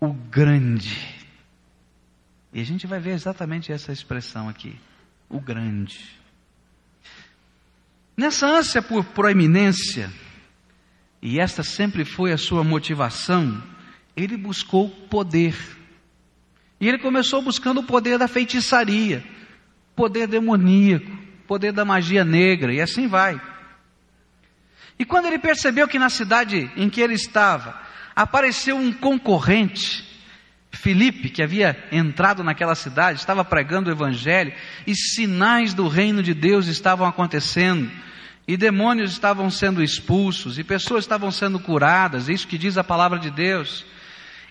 o 0.00 0.12
grande. 0.12 1.16
E 2.52 2.60
a 2.60 2.64
gente 2.64 2.86
vai 2.86 2.98
ver 2.98 3.12
exatamente 3.12 3.72
essa 3.72 3.92
expressão 3.92 4.48
aqui, 4.48 4.76
o 5.28 5.40
grande. 5.40 6.18
Nessa 8.16 8.46
ânsia 8.46 8.82
por 8.82 9.04
proeminência, 9.04 10.12
e 11.22 11.38
esta 11.38 11.62
sempre 11.62 12.04
foi 12.04 12.32
a 12.32 12.38
sua 12.38 12.64
motivação, 12.64 13.62
ele 14.16 14.36
buscou 14.36 14.88
poder. 14.88 15.77
E 16.80 16.88
ele 16.88 16.98
começou 16.98 17.42
buscando 17.42 17.80
o 17.80 17.84
poder 17.84 18.18
da 18.18 18.28
feitiçaria, 18.28 19.24
poder 19.96 20.26
demoníaco, 20.26 21.10
poder 21.46 21.72
da 21.72 21.84
magia 21.84 22.24
negra, 22.24 22.72
e 22.72 22.80
assim 22.80 23.08
vai. 23.08 23.40
E 24.98 25.04
quando 25.04 25.26
ele 25.26 25.38
percebeu 25.38 25.88
que 25.88 25.98
na 25.98 26.10
cidade 26.10 26.70
em 26.76 26.88
que 26.90 27.00
ele 27.00 27.14
estava 27.14 27.80
apareceu 28.14 28.76
um 28.76 28.92
concorrente, 28.92 30.04
Filipe, 30.70 31.30
que 31.30 31.42
havia 31.42 31.76
entrado 31.90 32.44
naquela 32.44 32.74
cidade, 32.74 33.18
estava 33.18 33.44
pregando 33.44 33.88
o 33.88 33.92
evangelho, 33.92 34.52
e 34.86 34.94
sinais 34.94 35.72
do 35.72 35.88
reino 35.88 36.22
de 36.22 36.34
Deus 36.34 36.66
estavam 36.66 37.06
acontecendo, 37.06 37.90
e 38.46 38.56
demônios 38.56 39.12
estavam 39.12 39.50
sendo 39.50 39.82
expulsos, 39.82 40.58
e 40.58 40.64
pessoas 40.64 41.04
estavam 41.04 41.30
sendo 41.30 41.58
curadas, 41.58 42.28
isso 42.28 42.46
que 42.46 42.58
diz 42.58 42.76
a 42.76 42.84
palavra 42.84 43.18
de 43.18 43.30
Deus. 43.30 43.84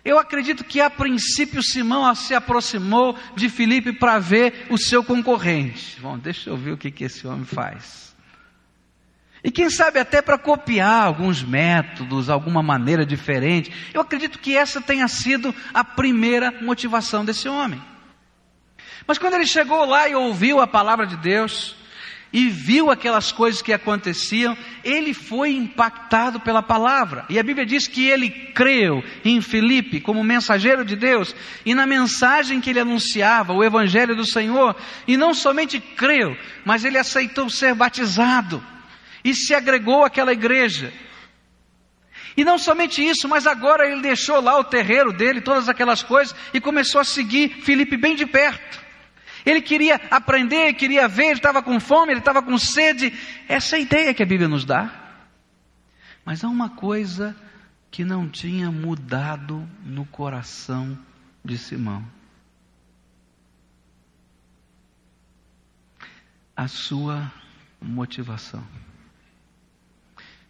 Eu 0.07 0.17
acredito 0.17 0.63
que 0.63 0.79
a 0.79 0.89
princípio 0.89 1.61
Simão 1.61 2.15
se 2.15 2.33
aproximou 2.33 3.19
de 3.35 3.49
Filipe 3.49 3.91
para 3.91 4.17
ver 4.19 4.65
o 4.69 4.77
seu 4.77 5.03
concorrente. 5.03 5.99
Bom, 5.99 6.17
deixa 6.17 6.49
eu 6.49 6.55
ver 6.55 6.71
o 6.71 6.77
que, 6.77 6.89
que 6.89 7.03
esse 7.03 7.27
homem 7.27 7.43
faz. 7.43 8.15
E 9.43 9.51
quem 9.51 9.69
sabe 9.69 9.99
até 9.99 10.21
para 10.21 10.37
copiar 10.37 11.03
alguns 11.03 11.43
métodos, 11.43 12.29
alguma 12.29 12.63
maneira 12.63 13.05
diferente. 13.05 13.69
Eu 13.93 13.99
acredito 13.99 14.39
que 14.39 14.55
essa 14.55 14.79
tenha 14.79 15.09
sido 15.09 15.53
a 15.73 15.83
primeira 15.83 16.53
motivação 16.61 17.25
desse 17.25 17.49
homem. 17.49 17.83
Mas 19.05 19.17
quando 19.17 19.33
ele 19.33 19.45
chegou 19.45 19.83
lá 19.83 20.07
e 20.07 20.15
ouviu 20.15 20.61
a 20.61 20.67
palavra 20.67 21.05
de 21.05 21.17
Deus, 21.17 21.75
e 22.31 22.49
viu 22.49 22.91
aquelas 22.91 23.31
coisas 23.31 23.61
que 23.61 23.71
aconteciam, 23.71 24.57
ele 24.83 25.13
foi 25.13 25.51
impactado 25.51 26.39
pela 26.39 26.61
palavra. 26.61 27.25
E 27.29 27.39
a 27.39 27.43
Bíblia 27.43 27.65
diz 27.65 27.87
que 27.87 28.07
ele 28.07 28.29
creu 28.29 29.03
em 29.23 29.41
Filipe 29.41 30.01
como 30.01 30.23
mensageiro 30.23 30.83
de 30.83 30.95
Deus 30.95 31.35
e 31.65 31.73
na 31.73 31.85
mensagem 31.85 32.59
que 32.59 32.69
ele 32.69 32.79
anunciava, 32.79 33.53
o 33.53 33.63
evangelho 33.63 34.15
do 34.15 34.25
Senhor, 34.25 34.75
e 35.07 35.15
não 35.15 35.33
somente 35.33 35.79
creu, 35.79 36.37
mas 36.65 36.83
ele 36.83 36.97
aceitou 36.97 37.49
ser 37.49 37.73
batizado 37.73 38.63
e 39.23 39.33
se 39.33 39.53
agregou 39.53 40.03
àquela 40.03 40.33
igreja. 40.33 40.93
E 42.35 42.45
não 42.45 42.59
somente 42.59 43.03
isso, 43.03 43.27
mas 43.27 43.47
agora 43.47 43.89
ele 43.89 44.01
deixou 44.01 44.39
lá 44.39 44.59
o 44.59 44.63
terreiro 44.63 45.11
dele, 45.11 45.41
todas 45.41 45.67
aquelas 45.67 46.03
coisas, 46.03 46.35
e 46.53 46.61
começou 46.61 47.01
a 47.01 47.03
seguir 47.03 47.63
Filipe 47.63 47.97
bem 47.97 48.15
de 48.15 48.27
perto. 48.27 48.86
Ele 49.47 49.61
queria 49.61 49.95
aprender, 50.11 50.73
queria 50.73 51.07
ver, 51.07 51.27
ele 51.27 51.33
estava 51.35 51.63
com 51.63 51.79
fome, 51.79 52.11
ele 52.11 52.19
estava 52.19 52.43
com 52.43 52.57
sede. 52.57 53.13
Essa 53.47 53.77
é 53.77 53.79
a 53.79 53.81
ideia 53.81 54.13
que 54.13 54.21
a 54.21 54.25
Bíblia 54.25 54.49
nos 54.49 54.65
dá. 54.65 54.91
Mas 56.25 56.43
há 56.43 56.49
uma 56.49 56.71
coisa 56.71 57.33
que 57.89 58.03
não 58.03 58.27
tinha 58.27 58.69
mudado 58.69 59.65
no 59.85 60.05
coração 60.05 60.99
de 61.45 61.57
Simão. 61.57 62.05
A 66.53 66.67
sua 66.67 67.31
motivação. 67.81 68.67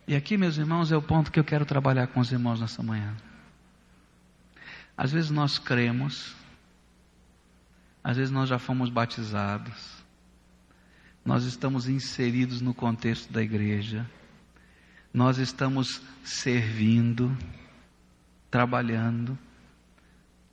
E 0.08 0.16
aqui, 0.16 0.38
meus 0.38 0.58
irmãos, 0.58 0.92
é 0.92 0.98
o 0.98 1.04
ponto 1.04 1.32
que 1.32 1.40
eu 1.40 1.44
quero 1.44 1.68
trabalhar 1.68 2.08
com 2.08 2.20
os 2.20 2.32
irmãos 2.32 2.60
nessa 2.60 2.82
manhã. 2.82 3.16
Às 4.98 5.12
vezes 5.12 5.30
nós 5.30 5.60
cremos, 5.60 6.36
às 8.08 8.16
vezes 8.16 8.32
nós 8.32 8.48
já 8.48 8.58
fomos 8.58 8.90
batizados, 8.90 10.02
nós 11.26 11.44
estamos 11.44 11.90
inseridos 11.90 12.62
no 12.62 12.74
contexto 12.74 13.34
da 13.34 13.44
igreja, 13.44 14.10
nós 15.14 15.40
estamos 15.40 16.02
servindo, 16.24 17.38
trabalhando, 18.50 19.38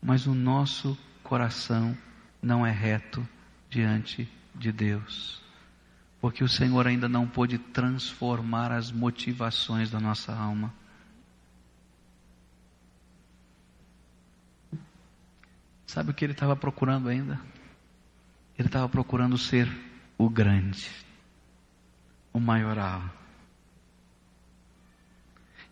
mas 0.03 0.27
o 0.27 0.35
nosso 0.35 0.99
coração 1.23 1.97
não 2.43 2.67
é 2.67 2.73
reto 2.73 3.25
diante 3.71 4.29
de 4.53 4.73
Deus. 4.73 5.41
Porque 6.21 6.43
o 6.43 6.49
Senhor 6.49 6.89
ainda 6.89 7.09
não 7.09 7.25
pôde 7.25 7.57
transformar 7.57 8.73
as 8.73 8.91
motivações 8.91 9.93
da 9.93 10.01
nossa 10.01 10.35
alma. 10.35 10.75
Sabe 15.95 16.11
o 16.11 16.13
que 16.13 16.25
ele 16.25 16.33
estava 16.33 16.57
procurando 16.57 17.09
ainda? 17.09 17.41
Ele 18.59 18.67
estava 18.67 18.89
procurando 18.89 19.39
ser 19.39 19.71
o 20.19 20.29
grande, 20.29 20.91
o 22.33 22.41
maioral. 22.41 23.01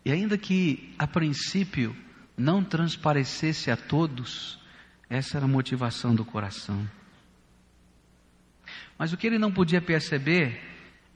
E 0.05 0.13
ainda 0.13 0.37
que 0.37 0.95
a 0.97 1.05
princípio 1.05 1.93
não 2.37 2.63
transparecesse 2.63 3.69
a 3.69 3.75
todos, 3.75 4.57
essa 5.09 5.35
era 5.35 5.45
a 5.45 5.49
motivação 5.49 6.15
do 6.15 6.23
coração. 6.23 6.89
Mas 8.97 9.11
o 9.11 9.17
que 9.17 9.27
ele 9.27 9.37
não 9.37 9.51
podia 9.51 9.81
perceber 9.81 10.57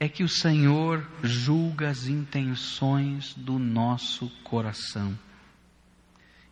é 0.01 0.09
que 0.09 0.21
o 0.21 0.27
Senhor 0.27 1.09
julga 1.23 1.87
as 1.87 2.07
intenções 2.07 3.33
do 3.35 3.57
nosso 3.57 4.29
coração. 4.43 5.17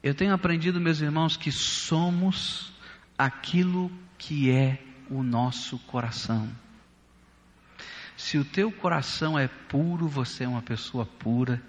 Eu 0.05 0.13
tenho 0.13 0.35
aprendido, 0.35 0.79
meus 0.79 1.01
irmãos, 1.01 1.35
que 1.35 1.51
somos 1.51 2.71
aquilo 3.17 3.91
que 4.19 4.51
é 4.51 4.79
o 5.09 5.23
nosso 5.23 5.79
coração. 5.79 6.47
Se 8.15 8.37
o 8.37 8.45
teu 8.45 8.71
coração 8.71 9.37
é 9.37 9.47
puro, 9.47 10.07
você 10.07 10.43
é 10.43 10.47
uma 10.47 10.61
pessoa 10.61 11.07
pura. 11.07 11.59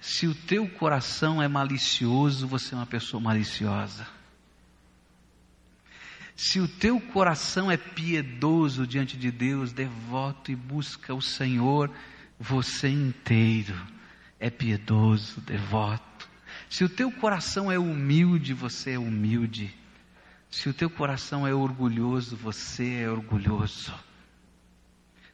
Se 0.00 0.28
o 0.28 0.32
teu 0.32 0.68
coração 0.68 1.42
é 1.42 1.48
malicioso, 1.48 2.46
você 2.46 2.76
é 2.76 2.78
uma 2.78 2.86
pessoa 2.86 3.20
maliciosa. 3.20 4.06
Se 6.36 6.60
o 6.60 6.68
teu 6.68 7.00
coração 7.00 7.68
é 7.68 7.76
piedoso 7.76 8.86
diante 8.86 9.16
de 9.16 9.32
Deus, 9.32 9.72
devoto 9.72 10.52
e 10.52 10.54
busca 10.54 11.12
o 11.12 11.20
Senhor, 11.20 11.90
você 12.38 12.88
inteiro 12.88 13.74
é 14.38 14.48
piedoso, 14.48 15.40
devoto. 15.40 16.09
Se 16.70 16.84
o 16.84 16.88
teu 16.88 17.10
coração 17.10 17.70
é 17.70 17.76
humilde, 17.76 18.54
você 18.54 18.92
é 18.92 18.98
humilde. 18.98 19.74
Se 20.48 20.68
o 20.68 20.72
teu 20.72 20.88
coração 20.88 21.44
é 21.44 21.52
orgulhoso, 21.52 22.36
você 22.36 23.02
é 23.02 23.10
orgulhoso. 23.10 23.92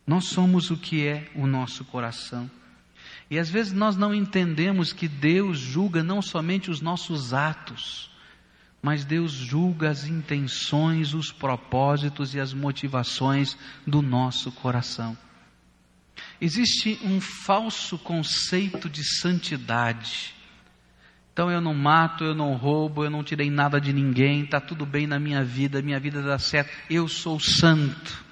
Nós 0.07 0.25
somos 0.25 0.71
o 0.71 0.79
que 0.79 1.07
é 1.07 1.31
o 1.35 1.47
nosso 1.47 1.85
coração. 1.85 2.51
E 3.31 3.39
às 3.39 3.51
vezes 3.51 3.75
nós 3.75 3.97
não 3.97 4.15
entendemos 4.15 4.95
que 4.95 5.07
Deus 5.07 5.59
julga 5.59 6.03
não 6.03 6.23
somente 6.23 6.71
os 6.71 6.81
nossos 6.81 7.35
atos, 7.35 8.11
mas 8.81 9.05
Deus 9.05 9.33
julga 9.33 9.91
as 9.91 10.07
intenções, 10.07 11.13
os 11.13 11.33
propósitos 11.33 12.35
e 12.35 12.41
as 12.41 12.55
motivações 12.55 13.59
do 13.87 14.01
nosso 14.01 14.51
coração. 14.53 15.17
Existe 16.41 16.99
um 17.03 17.21
falso 17.21 17.99
conceito 17.99 18.89
de 18.89 19.05
santidade. 19.05 20.36
Então 21.37 21.51
eu 21.51 21.61
não 21.61 21.75
mato, 21.75 22.25
eu 22.25 22.35
não 22.35 22.55
roubo, 22.55 23.05
eu 23.05 23.11
não 23.11 23.23
tirei 23.23 23.51
nada 23.51 23.79
de 23.79 23.93
ninguém, 23.93 24.45
está 24.45 24.59
tudo 24.59 24.87
bem 24.87 25.07
na 25.07 25.19
minha 25.21 25.45
vida, 25.45 25.83
minha 25.83 26.01
vida 26.01 26.23
dá 26.23 26.39
certo, 26.39 26.71
eu 26.89 27.07
sou 27.07 27.39
santo. 27.39 28.25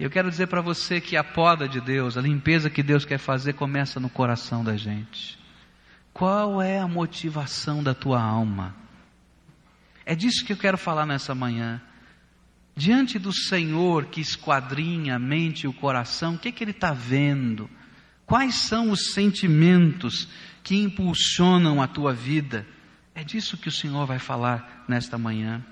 Eu 0.00 0.10
quero 0.10 0.28
dizer 0.28 0.48
para 0.48 0.60
você 0.60 1.00
que 1.00 1.16
a 1.16 1.22
poda 1.22 1.68
de 1.68 1.80
Deus, 1.80 2.18
a 2.18 2.20
limpeza 2.20 2.68
que 2.68 2.82
Deus 2.82 3.04
quer 3.04 3.18
fazer, 3.18 3.52
começa 3.52 4.00
no 4.00 4.10
coração 4.10 4.64
da 4.64 4.76
gente. 4.76 5.38
Qual 6.12 6.60
é 6.60 6.80
a 6.80 6.88
motivação 6.88 7.84
da 7.84 7.94
tua 7.94 8.20
alma? 8.20 8.74
É 10.04 10.16
disso 10.16 10.44
que 10.44 10.54
eu 10.54 10.56
quero 10.56 10.76
falar 10.76 11.06
nessa 11.06 11.36
manhã. 11.36 11.80
Diante 12.74 13.16
do 13.16 13.32
Senhor 13.32 14.06
que 14.06 14.20
esquadrinha 14.20 15.14
a 15.14 15.20
mente 15.20 15.66
e 15.66 15.68
o 15.68 15.72
coração, 15.72 16.34
o 16.34 16.38
que, 16.38 16.48
é 16.48 16.52
que 16.52 16.64
Ele 16.64 16.72
está 16.72 16.92
vendo? 16.92 17.70
Quais 18.26 18.56
são 18.56 18.90
os 18.90 19.12
sentimentos 19.12 20.26
que 20.62 20.76
impulsionam 20.76 21.82
a 21.82 21.86
tua 21.86 22.12
vida? 22.12 22.66
É 23.14 23.22
disso 23.22 23.56
que 23.56 23.68
o 23.68 23.72
Senhor 23.72 24.06
vai 24.06 24.18
falar 24.18 24.84
nesta 24.88 25.18
manhã. 25.18 25.64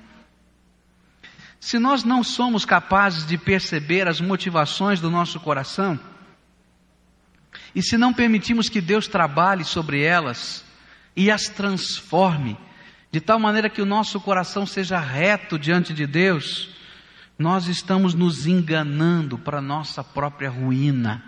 Se 1.58 1.78
nós 1.78 2.04
não 2.04 2.24
somos 2.24 2.64
capazes 2.64 3.26
de 3.26 3.36
perceber 3.36 4.08
as 4.08 4.20
motivações 4.20 5.00
do 5.00 5.10
nosso 5.10 5.38
coração, 5.40 5.98
e 7.74 7.82
se 7.82 7.96
não 7.96 8.12
permitimos 8.12 8.68
que 8.68 8.80
Deus 8.80 9.06
trabalhe 9.06 9.64
sobre 9.64 10.02
elas 10.02 10.64
e 11.14 11.30
as 11.30 11.48
transforme, 11.48 12.56
de 13.12 13.20
tal 13.20 13.38
maneira 13.38 13.68
que 13.68 13.82
o 13.82 13.86
nosso 13.86 14.20
coração 14.20 14.66
seja 14.66 14.98
reto 14.98 15.58
diante 15.58 15.92
de 15.92 16.06
Deus, 16.06 16.70
nós 17.38 17.66
estamos 17.66 18.14
nos 18.14 18.46
enganando 18.46 19.38
para 19.38 19.60
nossa 19.60 20.04
própria 20.04 20.50
ruína. 20.50 21.22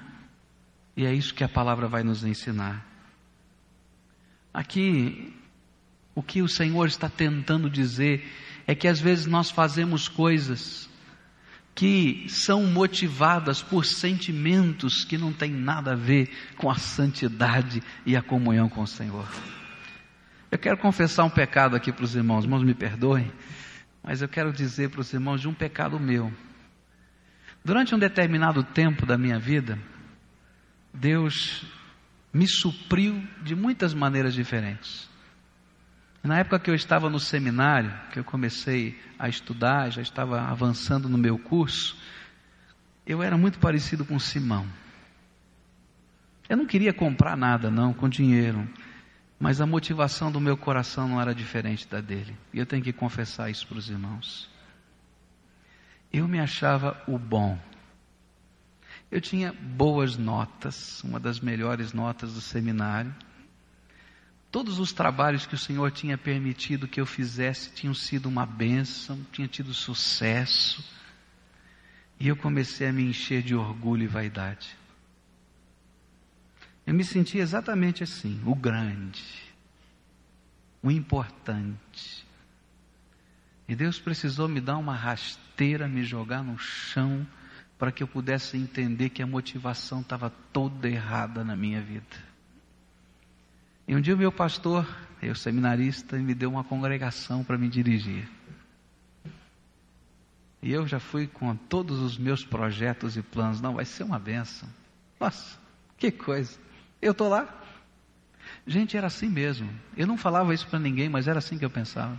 E 0.96 1.04
é 1.04 1.14
isso 1.14 1.34
que 1.34 1.44
a 1.44 1.48
palavra 1.48 1.88
vai 1.88 2.02
nos 2.02 2.24
ensinar. 2.24 2.91
Aqui, 4.52 5.32
o 6.14 6.22
que 6.22 6.42
o 6.42 6.48
Senhor 6.48 6.86
está 6.86 7.08
tentando 7.08 7.70
dizer 7.70 8.30
é 8.66 8.74
que 8.74 8.86
às 8.86 9.00
vezes 9.00 9.26
nós 9.26 9.50
fazemos 9.50 10.08
coisas 10.08 10.90
que 11.74 12.26
são 12.28 12.66
motivadas 12.66 13.62
por 13.62 13.86
sentimentos 13.86 15.04
que 15.04 15.16
não 15.16 15.32
têm 15.32 15.50
nada 15.50 15.92
a 15.92 15.96
ver 15.96 16.30
com 16.56 16.70
a 16.70 16.74
santidade 16.74 17.82
e 18.04 18.14
a 18.14 18.22
comunhão 18.22 18.68
com 18.68 18.82
o 18.82 18.86
Senhor. 18.86 19.26
Eu 20.50 20.58
quero 20.58 20.76
confessar 20.76 21.24
um 21.24 21.30
pecado 21.30 21.74
aqui 21.74 21.90
para 21.90 22.04
os 22.04 22.14
irmãos, 22.14 22.44
irmãos 22.44 22.62
me 22.62 22.74
perdoem, 22.74 23.32
mas 24.02 24.20
eu 24.20 24.28
quero 24.28 24.52
dizer 24.52 24.90
para 24.90 25.00
os 25.00 25.10
irmãos 25.12 25.40
de 25.40 25.48
um 25.48 25.54
pecado 25.54 25.98
meu. 25.98 26.30
Durante 27.64 27.94
um 27.94 27.98
determinado 27.98 28.62
tempo 28.62 29.06
da 29.06 29.16
minha 29.16 29.38
vida, 29.38 29.78
Deus 30.92 31.64
me 32.32 32.46
supriu 32.46 33.22
de 33.42 33.54
muitas 33.54 33.92
maneiras 33.92 34.34
diferentes. 34.34 35.08
Na 36.22 36.38
época 36.38 36.58
que 36.58 36.70
eu 36.70 36.74
estava 36.74 37.10
no 37.10 37.18
seminário, 37.18 37.92
que 38.12 38.18
eu 38.18 38.24
comecei 38.24 38.98
a 39.18 39.28
estudar, 39.28 39.90
já 39.90 40.00
estava 40.00 40.40
avançando 40.40 41.08
no 41.08 41.18
meu 41.18 41.38
curso, 41.38 41.96
eu 43.04 43.22
era 43.22 43.36
muito 43.36 43.58
parecido 43.58 44.04
com 44.04 44.18
Simão. 44.18 44.66
Eu 46.48 46.56
não 46.56 46.66
queria 46.66 46.92
comprar 46.92 47.36
nada, 47.36 47.70
não, 47.70 47.92
com 47.92 48.08
dinheiro. 48.08 48.68
Mas 49.38 49.60
a 49.60 49.66
motivação 49.66 50.30
do 50.30 50.40
meu 50.40 50.56
coração 50.56 51.08
não 51.08 51.20
era 51.20 51.34
diferente 51.34 51.88
da 51.88 52.00
dele. 52.00 52.36
E 52.52 52.58
eu 52.58 52.66
tenho 52.66 52.82
que 52.82 52.92
confessar 52.92 53.50
isso 53.50 53.66
para 53.66 53.78
os 53.78 53.90
irmãos. 53.90 54.48
Eu 56.12 56.28
me 56.28 56.38
achava 56.38 57.02
o 57.08 57.18
bom. 57.18 57.58
Eu 59.12 59.20
tinha 59.20 59.52
boas 59.52 60.16
notas, 60.16 61.04
uma 61.04 61.20
das 61.20 61.38
melhores 61.38 61.92
notas 61.92 62.32
do 62.32 62.40
seminário. 62.40 63.14
Todos 64.50 64.78
os 64.78 64.90
trabalhos 64.90 65.44
que 65.44 65.54
o 65.54 65.58
Senhor 65.58 65.90
tinha 65.90 66.16
permitido 66.16 66.88
que 66.88 66.98
eu 66.98 67.04
fizesse 67.04 67.70
tinham 67.72 67.92
sido 67.92 68.26
uma 68.26 68.46
bênção, 68.46 69.22
tinha 69.30 69.46
tido 69.46 69.74
sucesso. 69.74 70.82
E 72.18 72.26
eu 72.26 72.34
comecei 72.34 72.88
a 72.88 72.92
me 72.92 73.02
encher 73.02 73.42
de 73.42 73.54
orgulho 73.54 74.04
e 74.04 74.06
vaidade. 74.06 74.74
Eu 76.86 76.94
me 76.94 77.04
senti 77.04 77.36
exatamente 77.36 78.02
assim, 78.02 78.40
o 78.46 78.54
grande, 78.54 79.22
o 80.82 80.90
importante. 80.90 82.26
E 83.68 83.76
Deus 83.76 84.00
precisou 84.00 84.48
me 84.48 84.60
dar 84.60 84.78
uma 84.78 84.96
rasteira, 84.96 85.86
me 85.86 86.02
jogar 86.02 86.42
no 86.42 86.58
chão, 86.58 87.26
para 87.82 87.90
que 87.90 88.00
eu 88.00 88.06
pudesse 88.06 88.56
entender 88.56 89.08
que 89.08 89.24
a 89.24 89.26
motivação 89.26 90.02
estava 90.02 90.30
toda 90.52 90.88
errada 90.88 91.42
na 91.42 91.56
minha 91.56 91.80
vida. 91.80 92.16
E 93.88 93.96
um 93.96 94.00
dia 94.00 94.14
o 94.14 94.16
meu 94.16 94.30
pastor, 94.30 94.86
eu 95.20 95.34
seminarista, 95.34 96.16
me 96.16 96.32
deu 96.32 96.48
uma 96.48 96.62
congregação 96.62 97.42
para 97.42 97.58
me 97.58 97.68
dirigir. 97.68 98.30
E 100.62 100.70
eu 100.70 100.86
já 100.86 101.00
fui 101.00 101.26
com 101.26 101.56
todos 101.56 101.98
os 101.98 102.16
meus 102.16 102.44
projetos 102.44 103.16
e 103.16 103.22
planos. 103.22 103.60
Não, 103.60 103.74
vai 103.74 103.84
ser 103.84 104.04
uma 104.04 104.16
benção. 104.20 104.68
Nossa, 105.18 105.58
que 105.98 106.12
coisa. 106.12 106.56
Eu 107.00 107.10
estou 107.10 107.28
lá. 107.28 107.52
Gente, 108.64 108.96
era 108.96 109.08
assim 109.08 109.28
mesmo. 109.28 109.68
Eu 109.96 110.06
não 110.06 110.16
falava 110.16 110.54
isso 110.54 110.68
para 110.68 110.78
ninguém, 110.78 111.08
mas 111.08 111.26
era 111.26 111.40
assim 111.40 111.58
que 111.58 111.64
eu 111.64 111.70
pensava. 111.70 112.16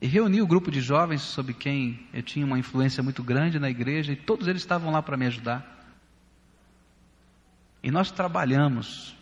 E 0.00 0.06
reuni 0.06 0.40
o 0.40 0.46
grupo 0.46 0.70
de 0.70 0.80
jovens 0.80 1.20
sobre 1.20 1.52
quem 1.52 2.06
eu 2.12 2.22
tinha 2.22 2.46
uma 2.46 2.58
influência 2.58 3.02
muito 3.02 3.22
grande 3.22 3.58
na 3.58 3.68
igreja, 3.68 4.12
e 4.12 4.16
todos 4.16 4.48
eles 4.48 4.62
estavam 4.62 4.90
lá 4.90 5.02
para 5.02 5.16
me 5.16 5.26
ajudar. 5.26 5.78
E 7.82 7.90
nós 7.90 8.10
trabalhamos. 8.10 9.14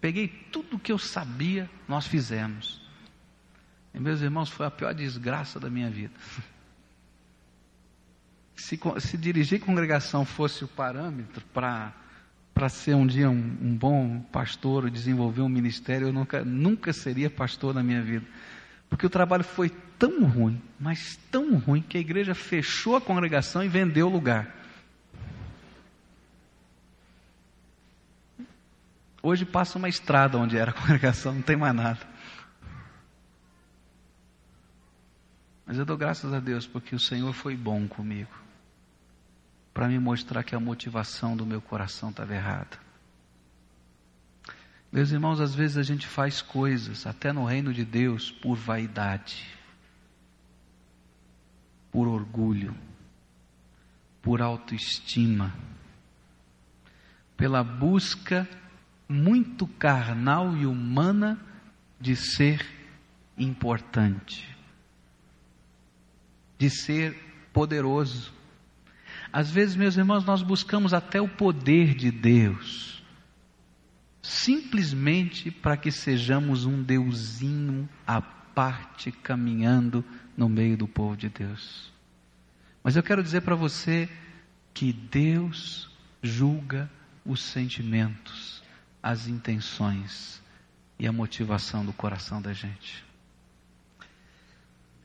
Peguei 0.00 0.28
tudo 0.28 0.76
o 0.76 0.78
que 0.78 0.92
eu 0.92 0.98
sabia, 0.98 1.70
nós 1.88 2.06
fizemos. 2.06 2.80
E 3.94 4.00
meus 4.00 4.20
irmãos, 4.20 4.50
foi 4.50 4.66
a 4.66 4.70
pior 4.70 4.94
desgraça 4.94 5.58
da 5.58 5.70
minha 5.70 5.90
vida. 5.90 6.14
Se, 8.54 8.78
se 8.98 9.16
dirigir 9.16 9.58
congregação 9.60 10.22
fosse 10.22 10.62
o 10.64 10.68
parâmetro 10.68 11.42
para 11.46 11.94
para 12.52 12.68
ser 12.68 12.94
um 12.94 13.06
dia 13.06 13.30
um, 13.30 13.56
um, 13.62 13.74
bom 13.74 14.20
pastor 14.30 14.90
desenvolver 14.90 15.40
um 15.40 15.48
ministério, 15.48 16.08
eu 16.08 16.12
nunca, 16.12 16.44
nunca 16.44 16.92
seria 16.92 17.30
pastor 17.30 17.72
na 17.72 17.82
minha 17.82 18.02
vida. 18.02 18.26
Porque 18.90 19.06
o 19.06 19.10
trabalho 19.10 19.44
foi 19.44 19.70
tão 19.98 20.24
ruim, 20.24 20.60
mas 20.78 21.16
tão 21.30 21.56
ruim, 21.56 21.80
que 21.80 21.96
a 21.96 22.00
igreja 22.00 22.34
fechou 22.34 22.96
a 22.96 23.00
congregação 23.00 23.62
e 23.62 23.68
vendeu 23.68 24.08
o 24.08 24.10
lugar. 24.10 24.56
Hoje 29.22 29.44
passa 29.44 29.78
uma 29.78 29.88
estrada 29.88 30.36
onde 30.36 30.56
era 30.56 30.72
a 30.72 30.74
congregação, 30.78 31.32
não 31.32 31.42
tem 31.42 31.56
mais 31.56 31.74
nada. 31.74 32.00
Mas 35.64 35.78
eu 35.78 35.84
dou 35.84 35.96
graças 35.96 36.32
a 36.34 36.40
Deus 36.40 36.66
porque 36.66 36.96
o 36.96 36.98
Senhor 36.98 37.32
foi 37.32 37.56
bom 37.56 37.86
comigo 37.86 38.34
para 39.72 39.86
me 39.86 40.00
mostrar 40.00 40.42
que 40.42 40.54
a 40.54 40.60
motivação 40.60 41.36
do 41.36 41.46
meu 41.46 41.60
coração 41.60 42.10
estava 42.10 42.34
errada. 42.34 42.89
Meus 44.92 45.12
irmãos, 45.12 45.40
às 45.40 45.54
vezes 45.54 45.76
a 45.76 45.82
gente 45.82 46.06
faz 46.06 46.42
coisas, 46.42 47.06
até 47.06 47.32
no 47.32 47.44
reino 47.44 47.72
de 47.72 47.84
Deus, 47.84 48.30
por 48.30 48.56
vaidade, 48.56 49.46
por 51.92 52.08
orgulho, 52.08 52.74
por 54.20 54.42
autoestima, 54.42 55.54
pela 57.36 57.62
busca 57.62 58.48
muito 59.08 59.66
carnal 59.66 60.56
e 60.56 60.66
humana 60.66 61.38
de 62.00 62.16
ser 62.16 62.66
importante, 63.38 64.56
de 66.58 66.68
ser 66.68 67.14
poderoso. 67.52 68.32
Às 69.32 69.50
vezes, 69.50 69.76
meus 69.76 69.96
irmãos, 69.96 70.24
nós 70.24 70.42
buscamos 70.42 70.92
até 70.92 71.20
o 71.20 71.28
poder 71.28 71.94
de 71.94 72.10
Deus, 72.10 72.99
simplesmente 74.22 75.50
para 75.50 75.76
que 75.76 75.90
sejamos 75.90 76.64
um 76.64 76.82
deusinho 76.82 77.88
à 78.06 78.20
parte 78.20 79.10
caminhando 79.10 80.04
no 80.36 80.48
meio 80.48 80.76
do 80.76 80.86
povo 80.86 81.16
de 81.16 81.28
Deus. 81.28 81.92
Mas 82.82 82.96
eu 82.96 83.02
quero 83.02 83.22
dizer 83.22 83.42
para 83.42 83.54
você 83.54 84.08
que 84.72 84.92
Deus 84.92 85.90
julga 86.22 86.90
os 87.24 87.42
sentimentos, 87.42 88.62
as 89.02 89.26
intenções 89.26 90.42
e 90.98 91.06
a 91.06 91.12
motivação 91.12 91.84
do 91.84 91.92
coração 91.92 92.40
da 92.40 92.52
gente. 92.52 93.04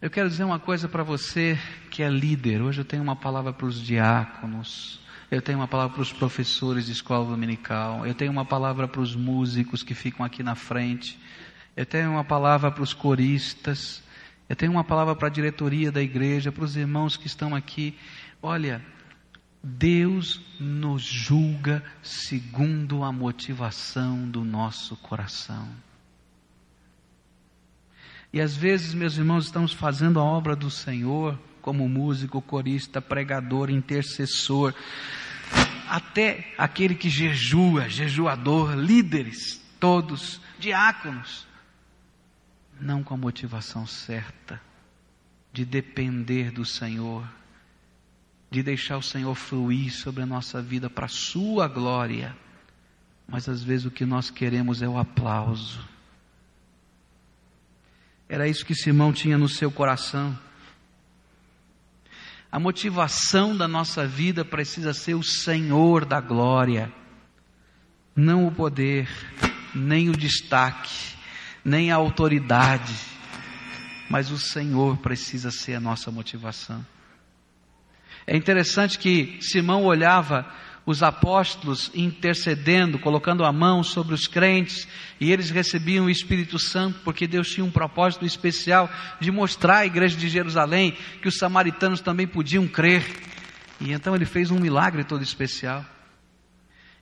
Eu 0.01 0.09
quero 0.09 0.29
dizer 0.29 0.43
uma 0.43 0.59
coisa 0.59 0.87
para 0.87 1.03
você 1.03 1.57
que 1.89 2.03
é 2.03 2.09
líder. 2.09 2.61
Hoje 2.61 2.81
eu 2.81 2.85
tenho 2.85 3.01
uma 3.01 3.15
palavra 3.15 3.53
para 3.53 3.65
os 3.65 3.81
diáconos, 3.81 4.99
eu 5.31 5.41
tenho 5.41 5.59
uma 5.59 5.67
palavra 5.67 5.93
para 5.93 6.01
os 6.01 6.13
professores 6.13 6.85
de 6.85 6.91
escola 6.91 7.25
dominical, 7.25 8.05
eu 8.05 8.13
tenho 8.13 8.31
uma 8.31 8.45
palavra 8.45 8.87
para 8.87 9.01
os 9.01 9.15
músicos 9.15 9.83
que 9.83 9.93
ficam 9.93 10.25
aqui 10.25 10.43
na 10.43 10.55
frente, 10.55 11.19
eu 11.75 11.85
tenho 11.85 12.11
uma 12.11 12.23
palavra 12.23 12.71
para 12.71 12.83
os 12.83 12.93
coristas, 12.93 14.03
eu 14.47 14.55
tenho 14.55 14.71
uma 14.71 14.83
palavra 14.83 15.15
para 15.15 15.27
a 15.27 15.31
diretoria 15.31 15.91
da 15.91 16.01
igreja, 16.01 16.51
para 16.51 16.63
os 16.63 16.75
irmãos 16.75 17.17
que 17.17 17.27
estão 17.27 17.55
aqui. 17.55 17.97
Olha, 18.41 18.81
Deus 19.63 20.39
nos 20.59 21.01
julga 21.01 21.83
segundo 22.03 23.03
a 23.03 23.11
motivação 23.11 24.29
do 24.29 24.43
nosso 24.43 24.95
coração. 24.97 25.67
E 28.31 28.39
às 28.39 28.55
vezes, 28.55 28.93
meus 28.93 29.17
irmãos, 29.17 29.45
estamos 29.45 29.73
fazendo 29.73 30.19
a 30.19 30.23
obra 30.23 30.55
do 30.55 30.69
Senhor 30.69 31.39
como 31.65 31.89
músico, 31.89 32.43
corista, 32.43 33.01
pregador, 33.01 33.71
intercessor, 33.71 34.71
até 35.89 36.53
aquele 36.59 36.93
que 36.93 37.09
jejua, 37.09 37.89
jejuador, 37.89 38.75
líderes, 38.75 39.59
todos, 39.79 40.39
diáconos. 40.59 41.47
não 42.79 43.01
com 43.01 43.15
a 43.15 43.17
motivação 43.17 43.87
certa 43.87 44.61
de 45.51 45.65
depender 45.65 46.51
do 46.51 46.63
Senhor, 46.63 47.27
de 48.51 48.61
deixar 48.61 48.97
o 48.97 49.01
Senhor 49.01 49.33
fluir 49.33 49.91
sobre 49.91 50.21
a 50.21 50.27
nossa 50.27 50.61
vida 50.61 50.87
para 50.87 51.07
a 51.07 51.09
Sua 51.09 51.67
glória, 51.67 52.37
mas 53.27 53.49
às 53.49 53.63
vezes 53.63 53.87
o 53.87 53.91
que 53.91 54.05
nós 54.05 54.29
queremos 54.29 54.83
é 54.83 54.87
o 54.87 54.99
aplauso. 54.99 55.83
Era 58.29 58.47
isso 58.47 58.63
que 58.63 58.75
Simão 58.75 59.11
tinha 59.11 59.35
no 59.35 59.49
seu 59.49 59.71
coração. 59.71 60.45
A 62.55 62.59
motivação 62.59 63.57
da 63.57 63.67
nossa 63.67 64.07
vida 64.07 64.45
precisa 64.45 64.93
ser 64.93 65.15
o 65.15 65.23
Senhor 65.23 66.05
da 66.05 66.21
glória, 66.21 66.89
não 68.15 68.47
o 68.47 68.51
poder, 68.51 69.09
nem 69.73 70.07
o 70.09 70.13
destaque, 70.13 71.17
nem 71.65 71.91
a 71.91 71.95
autoridade 71.95 72.93
mas 74.09 74.31
o 74.31 74.37
Senhor 74.37 74.97
precisa 74.97 75.51
ser 75.51 75.75
a 75.75 75.79
nossa 75.79 76.11
motivação. 76.11 76.85
É 78.27 78.35
interessante 78.35 78.97
que 78.97 79.37
Simão 79.41 79.83
olhava 79.83 80.49
os 80.85 81.01
apóstolos 81.01 81.89
intercedendo, 81.95 82.99
colocando 82.99 83.43
a 83.43 83.51
mão 83.51 83.81
sobre 83.83 84.13
os 84.13 84.27
crentes, 84.27 84.87
e 85.19 85.31
eles 85.31 85.49
recebiam 85.49 86.05
o 86.05 86.09
Espírito 86.09 86.59
Santo, 86.59 86.99
porque 87.03 87.25
Deus 87.25 87.49
tinha 87.49 87.65
um 87.65 87.71
propósito 87.71 88.25
especial 88.25 88.89
de 89.19 89.31
mostrar 89.31 89.77
à 89.77 89.85
igreja 89.85 90.15
de 90.15 90.29
Jerusalém 90.29 90.95
que 91.21 91.27
os 91.27 91.37
samaritanos 91.37 92.01
também 92.01 92.27
podiam 92.27 92.67
crer. 92.67 93.03
E 93.81 93.91
então 93.91 94.15
ele 94.15 94.25
fez 94.25 94.51
um 94.51 94.59
milagre 94.59 95.03
todo 95.03 95.23
especial. 95.23 95.83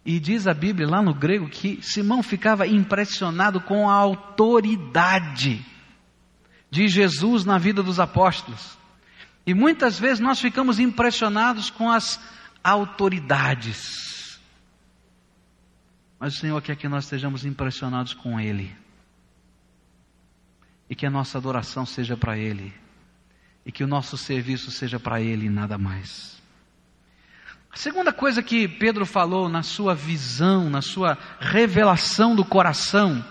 E 0.06 0.20
diz 0.20 0.48
a 0.48 0.54
Bíblia 0.54 0.88
lá 0.88 1.02
no 1.02 1.14
grego 1.14 1.50
que 1.50 1.80
Simão 1.82 2.24
ficava 2.24 2.68
impressionado 2.68 3.60
com 3.62 3.90
a 3.90 3.94
autoridade 3.94 5.64
de 6.70 6.88
Jesus 6.88 7.46
na 7.46 7.58
vida 7.58 7.84
dos 7.84 8.00
apóstolos. 8.00 8.78
E 9.46 9.54
muitas 9.54 10.00
vezes 10.00 10.20
nós 10.20 10.40
ficamos 10.40 10.80
impressionados 10.80 11.70
com 11.70 11.90
as 11.90 12.20
autoridades. 12.64 14.40
Mas 16.20 16.36
o 16.36 16.40
Senhor 16.40 16.62
quer 16.62 16.76
que 16.76 16.88
nós 16.88 17.04
estejamos 17.04 17.46
impressionados 17.46 18.14
com 18.14 18.40
Ele. 18.40 18.74
E 20.90 20.96
que 20.96 21.06
a 21.06 21.10
nossa 21.10 21.38
adoração 21.38 21.86
seja 21.86 22.16
para 22.16 22.38
Ele. 22.38 22.74
E 23.66 23.72
que 23.72 23.84
o 23.84 23.88
nosso 23.88 24.18
serviço 24.18 24.72
seja 24.72 25.00
para 25.00 25.20
Ele 25.20 25.48
e 25.48 25.50
nada 25.50 25.78
mais. 25.78 26.42
A 27.72 27.76
segunda 27.76 28.14
coisa 28.14 28.44
que 28.44 28.68
Pedro 28.68 29.06
falou 29.06 29.50
na 29.50 29.64
sua 29.64 29.96
visão, 29.96 30.70
na 30.70 30.82
sua 30.82 31.18
revelação 31.40 32.36
do 32.36 32.46
coração, 32.46 33.26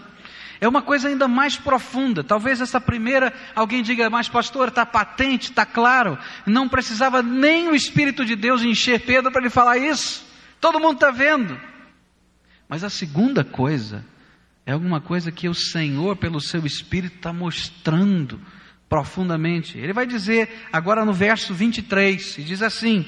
é 0.62 0.68
uma 0.68 0.80
coisa 0.80 1.08
ainda 1.08 1.26
mais 1.26 1.56
profunda. 1.56 2.22
Talvez 2.22 2.60
essa 2.60 2.80
primeira, 2.80 3.34
alguém 3.52 3.82
diga, 3.82 4.08
mas 4.08 4.28
pastor, 4.28 4.68
está 4.68 4.86
patente, 4.86 5.50
está 5.50 5.66
claro. 5.66 6.16
Não 6.46 6.68
precisava 6.68 7.20
nem 7.20 7.68
o 7.68 7.74
Espírito 7.74 8.24
de 8.24 8.36
Deus 8.36 8.62
encher 8.62 9.00
Pedro 9.00 9.32
para 9.32 9.40
ele 9.40 9.50
falar 9.50 9.76
isso. 9.76 10.24
Todo 10.60 10.78
mundo 10.78 10.94
está 10.94 11.10
vendo. 11.10 11.60
Mas 12.68 12.84
a 12.84 12.88
segunda 12.88 13.42
coisa 13.42 14.06
é 14.64 14.70
alguma 14.70 15.00
coisa 15.00 15.32
que 15.32 15.48
o 15.48 15.54
Senhor, 15.54 16.14
pelo 16.14 16.40
seu 16.40 16.64
Espírito, 16.64 17.16
está 17.16 17.32
mostrando 17.32 18.40
profundamente. 18.88 19.76
Ele 19.76 19.92
vai 19.92 20.06
dizer 20.06 20.68
agora 20.72 21.04
no 21.04 21.12
verso 21.12 21.52
23, 21.52 22.38
e 22.38 22.44
diz 22.44 22.62
assim: 22.62 23.04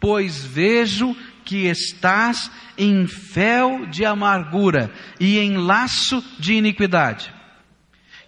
Pois 0.00 0.42
vejo 0.42 1.14
que 1.44 1.66
estás 1.66 2.50
em 2.76 3.06
fel 3.06 3.86
de 3.86 4.04
amargura 4.04 4.90
e 5.20 5.38
em 5.38 5.56
laço 5.56 6.24
de 6.38 6.54
iniquidade. 6.54 7.32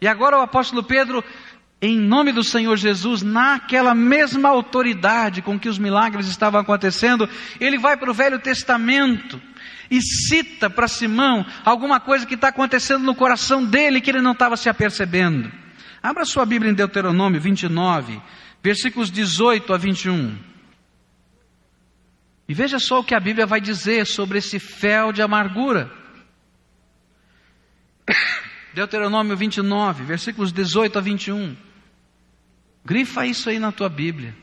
E 0.01 0.07
agora 0.07 0.39
o 0.39 0.43
apóstolo 0.43 0.83
Pedro, 0.83 1.25
em 1.81 1.99
nome 1.99 2.33
do 2.33 2.45
Senhor 2.45 2.77
Jesus, 2.77 3.23
naquela 3.23 3.95
mesma 3.95 4.49
autoridade 4.49 5.43
com 5.43 5.59
que 5.59 5.69
os 5.69 5.79
milagres 5.79 6.29
estavam 6.29 6.61
acontecendo, 6.61 7.29
ele 7.59 7.79
vai 7.79 7.97
para 7.97 8.11
o 8.11 8.15
Velho 8.15 8.39
Testamento 8.39 9.41
e 9.91 10.01
cita 10.01 10.69
para 10.69 10.89
Simão 10.89 11.47
alguma 11.65 12.01
coisa 12.01 12.27
que 12.27 12.35
está 12.35 12.49
acontecendo 12.49 13.05
no 13.05 13.15
coração 13.15 13.65
dele 13.65 14.01
que 14.01 14.11
ele 14.11 14.21
não 14.21 14.33
estava 14.33 14.57
se 14.57 14.69
apercebendo. 14.69 15.51
Abra 16.03 16.25
sua 16.25 16.45
Bíblia 16.45 16.71
em 16.71 16.75
Deuteronômio 16.75 17.41
29, 17.41 18.21
versículos 18.63 19.11
18 19.11 19.73
a 19.73 19.77
21. 19.77 20.37
E 22.49 22.55
veja 22.55 22.79
só 22.79 23.01
o 23.01 23.05
que 23.05 23.15
a 23.15 23.21
Bíblia 23.21 23.47
vai 23.47 23.61
dizer 23.61 24.07
sobre 24.07 24.39
esse 24.39 24.59
fel 24.59 25.13
de 25.13 25.21
amargura. 25.21 25.91
Deuteronômio 28.73 29.37
29, 29.37 30.05
versículos 30.05 30.53
18 30.53 30.99
a 30.99 31.01
21. 31.01 31.57
Grifa 32.85 33.27
isso 33.27 33.49
aí 33.49 33.59
na 33.59 33.73
tua 33.73 33.89
Bíblia. 33.89 34.37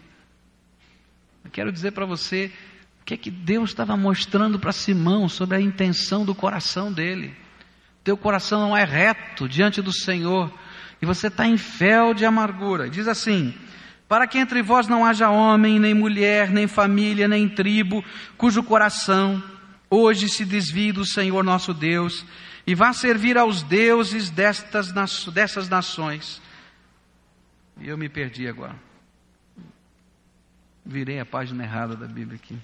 Eu 1.46 1.52
quero 1.52 1.72
dizer 1.72 1.92
para 1.92 2.06
você 2.06 2.52
o 3.02 3.06
que 3.06 3.13
é 3.13 3.18
que 3.18 3.32
Deus 3.32 3.70
estava 3.70 3.96
mostrando 3.96 4.60
para 4.60 4.72
Simão 4.72 5.30
sobre 5.30 5.58
a 5.58 5.62
intenção 5.62 6.26
do 6.26 6.36
coração 6.36 6.92
dele. 6.92 7.34
Teu 8.04 8.18
coração 8.18 8.60
não 8.60 8.76
é 8.76 8.84
reto 8.84 9.48
diante 9.48 9.82
do 9.82 9.94
Senhor 9.94 10.54
e 11.02 11.06
você 11.06 11.28
está 11.28 11.46
em 11.46 11.58
fel 11.58 12.13
de 12.13 12.26
amargura. 12.26 12.89
Diz 12.89 13.08
assim: 13.08 13.54
para 14.13 14.28
que 14.28 14.38
entre 14.38 14.62
vós 14.62 14.88
não 14.88 15.04
haja 15.04 15.32
homem, 15.32 15.80
nem 15.80 15.95
mulher, 15.95 16.52
nem 16.52 16.67
família, 16.67 17.28
nem 17.28 17.49
tribo, 17.49 18.06
cujo 18.38 18.62
coração 18.62 19.41
hoje 19.89 20.30
se 20.30 20.45
desvie 20.45 20.91
do 20.91 21.04
Senhor 21.04 21.43
nosso 21.43 21.73
Deus 21.73 22.23
e 22.67 22.76
vá 22.76 22.93
servir 22.93 23.39
aos 23.39 23.63
deuses 23.63 24.30
destas, 24.30 24.93
dessas 25.34 25.67
nações. 25.67 26.39
E 27.80 27.88
eu 27.88 27.97
me 27.97 28.08
perdi 28.08 28.47
agora. 28.47 28.76
Virei 30.86 31.19
a 31.19 31.26
página 31.26 31.63
errada 31.63 31.95
da 31.95 32.06
Bíblia 32.06 32.36
aqui. 32.36 32.60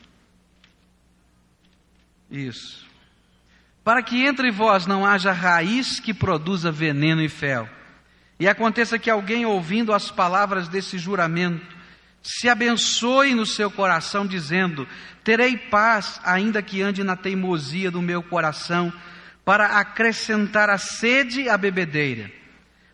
Isso. 2.29 2.85
Para 3.83 4.03
que 4.03 4.23
entre 4.23 4.51
vós 4.51 4.85
não 4.85 5.03
haja 5.03 5.31
raiz 5.31 5.99
que 5.99 6.13
produza 6.13 6.71
veneno 6.71 7.23
e 7.23 7.27
fel 7.27 7.67
e 8.39 8.47
aconteça 8.47 8.97
que 8.97 9.09
alguém, 9.09 9.45
ouvindo 9.45 9.93
as 9.93 10.09
palavras 10.09 10.69
desse 10.69 10.97
juramento, 10.97 11.77
se 12.21 12.47
abençoe 12.47 13.35
no 13.35 13.45
seu 13.45 13.69
coração, 13.69 14.25
dizendo: 14.25 14.87
Terei 15.23 15.57
paz, 15.57 16.19
ainda 16.23 16.61
que 16.61 16.81
ande 16.81 17.03
na 17.03 17.15
teimosia 17.15 17.91
do 17.91 18.01
meu 18.01 18.23
coração, 18.23 18.93
para 19.43 19.79
acrescentar 19.79 20.69
a 20.69 20.77
sede 20.77 21.49
à 21.49 21.57
bebedeira. 21.57 22.31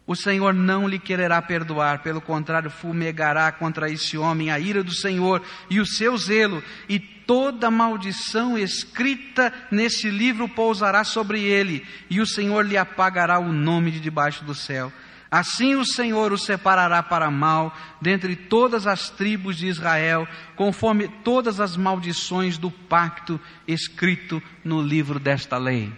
O 0.08 0.15
Senhor 0.15 0.53
não 0.53 0.88
lhe 0.88 0.99
quererá 0.99 1.41
perdoar, 1.41 2.03
pelo 2.03 2.21
contrário, 2.21 2.69
fumegará 2.69 3.51
contra 3.51 3.89
esse 3.89 4.17
homem 4.17 4.51
a 4.51 4.60
ira 4.60 4.84
do 4.84 4.93
Senhor 4.93 5.41
e 5.67 5.79
o 5.79 5.86
seu 5.86 6.15
zelo, 6.15 6.63
e 6.88 6.99
toda 6.99 7.71
maldição 7.71 8.55
escrita 8.55 9.51
nesse 9.71 10.10
livro 10.12 10.47
pousará 10.47 11.03
sobre 11.03 11.43
ele, 11.43 11.84
e 12.08 12.21
o 12.21 12.27
Senhor 12.27 12.63
lhe 12.65 12.77
apagará 12.77 13.39
o 13.39 13.51
nome 13.51 13.89
de 13.89 13.99
debaixo 13.99 14.43
do 14.45 14.53
céu. 14.53 14.93
Assim 15.36 15.76
o 15.76 15.86
Senhor 15.86 16.32
o 16.32 16.38
separará 16.38 17.04
para 17.04 17.30
mal 17.30 17.78
dentre 18.00 18.38
todas 18.38 18.88
as 18.88 19.10
tribos 19.10 19.58
de 19.58 19.67
Israel, 19.67 20.26
conforme 20.56 21.10
todas 21.26 21.60
as 21.60 21.76
maldições 21.76 22.58
do 22.58 22.71
pacto 22.71 23.38
escrito 23.67 24.41
no 24.63 24.82
livro 24.82 25.19
desta 25.19 25.58
lei. 25.58 25.91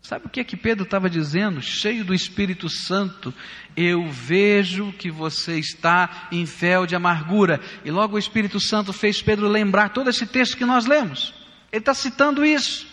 Sabe 0.00 0.26
o 0.26 0.28
que 0.28 0.40
é 0.40 0.44
que 0.44 0.56
Pedro 0.56 0.82
estava 0.82 1.08
dizendo? 1.08 1.62
Cheio 1.62 2.04
do 2.04 2.12
Espírito 2.12 2.68
Santo, 2.68 3.32
eu 3.76 4.10
vejo 4.10 4.92
que 4.94 5.08
você 5.08 5.60
está 5.60 6.26
em 6.32 6.44
fel 6.44 6.84
de 6.84 6.96
amargura. 6.96 7.60
E 7.84 7.92
logo 7.92 8.16
o 8.16 8.18
Espírito 8.18 8.58
Santo 8.58 8.92
fez 8.92 9.22
Pedro 9.22 9.46
lembrar 9.46 9.90
todo 9.90 10.10
esse 10.10 10.26
texto 10.26 10.56
que 10.56 10.64
nós 10.64 10.84
lemos. 10.84 11.32
Ele 11.70 11.78
está 11.78 11.94
citando 11.94 12.44
isso. 12.44 12.88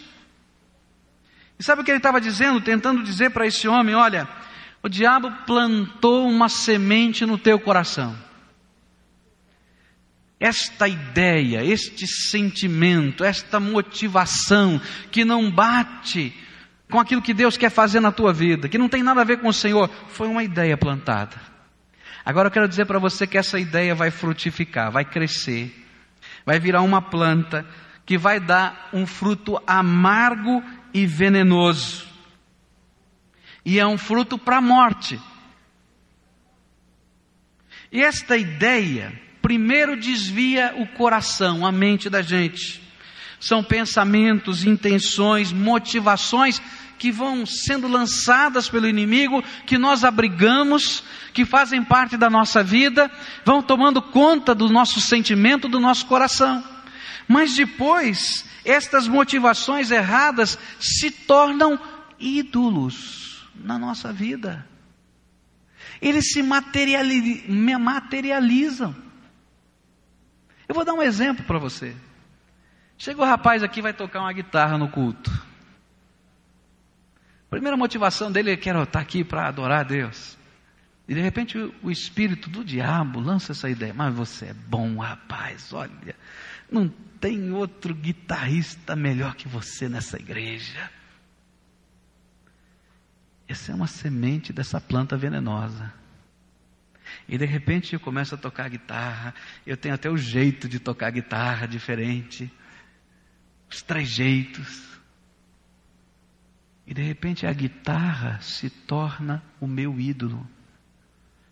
E 1.57 1.63
sabe 1.63 1.81
o 1.81 1.83
que 1.83 1.89
ele 1.89 1.97
estava 1.97 2.21
dizendo? 2.21 2.61
Tentando 2.61 3.01
dizer 3.01 3.31
para 3.31 3.47
esse 3.47 3.67
homem: 3.67 3.95
olha, 3.95 4.29
o 4.81 4.87
diabo 4.87 5.31
plantou 5.45 6.27
uma 6.27 6.47
semente 6.47 7.25
no 7.25 7.37
teu 7.37 7.59
coração. 7.59 8.15
Esta 10.39 10.87
ideia, 10.87 11.65
este 11.65 12.07
sentimento, 12.07 13.25
esta 13.25 13.59
motivação 13.59 14.81
que 15.11 15.25
não 15.25 15.51
bate 15.51 16.33
com 16.89 16.99
aquilo 16.99 17.21
que 17.21 17.33
Deus 17.33 17.57
quer 17.57 17.69
fazer 17.69 17.99
na 17.99 18.11
tua 18.11 18.31
vida, 18.31 18.69
que 18.69 18.77
não 18.77 18.87
tem 18.87 19.03
nada 19.03 19.21
a 19.21 19.25
ver 19.25 19.39
com 19.39 19.49
o 19.49 19.53
Senhor, 19.53 19.89
foi 20.07 20.29
uma 20.29 20.43
ideia 20.43 20.77
plantada. 20.77 21.35
Agora 22.23 22.47
eu 22.47 22.51
quero 22.51 22.69
dizer 22.69 22.85
para 22.85 22.99
você 22.99 23.27
que 23.27 23.37
essa 23.37 23.59
ideia 23.59 23.93
vai 23.93 24.11
frutificar, 24.11 24.91
vai 24.91 25.03
crescer, 25.03 25.85
vai 26.45 26.57
virar 26.57 26.81
uma 26.81 27.01
planta 27.01 27.65
que 28.05 28.17
vai 28.17 28.39
dar 28.39 28.89
um 28.93 29.05
fruto 29.05 29.61
amargo 29.67 30.63
e 30.93 31.05
venenoso 31.05 32.08
e 33.65 33.79
é 33.79 33.85
um 33.85 33.97
fruto 33.97 34.37
para 34.37 34.57
a 34.57 34.61
morte. 34.61 35.19
E 37.91 38.01
esta 38.01 38.37
ideia, 38.37 39.19
primeiro 39.41 39.97
desvia 39.97 40.73
o 40.77 40.87
coração, 40.87 41.65
a 41.65 41.71
mente 41.71 42.09
da 42.09 42.21
gente. 42.21 42.81
São 43.39 43.63
pensamentos, 43.63 44.63
intenções, 44.63 45.51
motivações 45.51 46.61
que 46.97 47.11
vão 47.11 47.45
sendo 47.45 47.87
lançadas 47.87 48.69
pelo 48.69 48.87
inimigo, 48.87 49.41
que 49.65 49.77
nós 49.77 50.03
abrigamos, 50.03 51.01
que 51.33 51.45
fazem 51.45 51.81
parte 51.83 52.17
da 52.17 52.29
nossa 52.29 52.61
vida, 52.61 53.09
vão 53.45 53.63
tomando 53.63 54.01
conta 54.01 54.53
do 54.53 54.67
nosso 54.67 54.99
sentimento, 54.99 55.69
do 55.69 55.79
nosso 55.79 56.05
coração. 56.05 56.61
Mas 57.27 57.55
depois, 57.55 58.45
estas 58.65 59.07
motivações 59.07 59.89
erradas 59.89 60.59
se 60.79 61.09
tornam 61.09 61.79
ídolos 62.19 63.18
na 63.59 63.77
nossa 63.77 64.13
vida. 64.13 64.65
Eles 66.01 66.31
se 66.31 66.41
materializam. 66.41 68.95
Eu 70.67 70.75
vou 70.75 70.85
dar 70.85 70.93
um 70.93 71.01
exemplo 71.01 71.43
para 71.45 71.57
você. 71.57 71.95
Chega 72.97 73.21
o 73.21 73.25
rapaz 73.25 73.63
aqui 73.63 73.81
vai 73.81 73.93
tocar 73.93 74.19
uma 74.19 74.33
guitarra 74.33 74.77
no 74.77 74.89
culto. 74.89 75.31
A 77.47 77.49
primeira 77.49 77.75
motivação 77.75 78.31
dele 78.31 78.51
é 78.51 78.57
quero 78.57 78.83
estar 78.83 78.99
aqui 78.99 79.23
para 79.23 79.47
adorar 79.47 79.79
a 79.79 79.83
Deus. 79.83 80.37
E 81.07 81.15
de 81.15 81.21
repente 81.21 81.57
o 81.81 81.89
espírito 81.89 82.47
do 82.49 82.63
diabo 82.63 83.19
lança 83.19 83.53
essa 83.53 83.67
ideia, 83.67 83.93
mas 83.93 84.13
você 84.13 84.47
é 84.47 84.53
bom 84.53 84.97
rapaz, 84.97 85.73
olha, 85.73 86.15
não 86.71 86.87
tem 87.19 87.51
outro 87.51 87.95
guitarrista 87.95 88.95
melhor 88.95 89.33
que 89.33 89.47
você 89.47 89.89
nessa 89.89 90.17
igreja. 90.17 90.91
Essa 93.49 93.71
é 93.71 93.75
uma 93.75 93.87
semente 93.87 94.53
dessa 94.53 94.79
planta 94.79 95.17
venenosa. 95.17 95.91
E 97.27 97.35
de 97.35 97.45
repente 97.45 97.93
eu 97.93 97.99
começo 97.99 98.35
a 98.35 98.37
tocar 98.37 98.69
guitarra, 98.69 99.33
eu 99.65 99.75
tenho 99.75 99.95
até 99.95 100.07
o 100.07 100.15
jeito 100.15 100.69
de 100.69 100.79
tocar 100.79 101.09
guitarra 101.09 101.67
diferente, 101.67 102.53
os 103.67 103.81
trejeitos. 103.81 104.87
E 106.85 106.93
de 106.93 107.01
repente 107.01 107.47
a 107.47 107.51
guitarra 107.51 108.39
se 108.39 108.69
torna 108.69 109.43
o 109.59 109.65
meu 109.65 109.99
ídolo. 109.99 110.47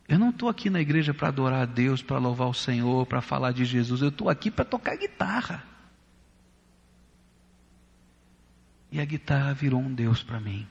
Eu 0.07 0.19
não 0.19 0.29
estou 0.29 0.49
aqui 0.49 0.69
na 0.69 0.79
igreja 0.79 1.15
para 1.15 1.29
adorar 1.29 1.63
a 1.63 1.65
Deus, 1.65 2.03
para 2.03 2.19
louvar 2.19 2.47
o 2.47 2.53
Senhor, 2.53 3.07
para 3.07 3.21
falar 3.21 3.51
de 3.53 3.65
Jesus. 3.65 4.03
Eu 4.03 4.09
estou 4.09 4.29
aqui 4.29 4.51
para 4.51 4.63
tocar 4.63 4.95
guitarra. 4.95 5.63
E 8.91 9.01
a 9.01 9.05
guitarra 9.05 9.55
virou 9.55 9.81
um 9.81 9.91
Deus 9.91 10.21
para 10.21 10.39
mim. 10.39 10.67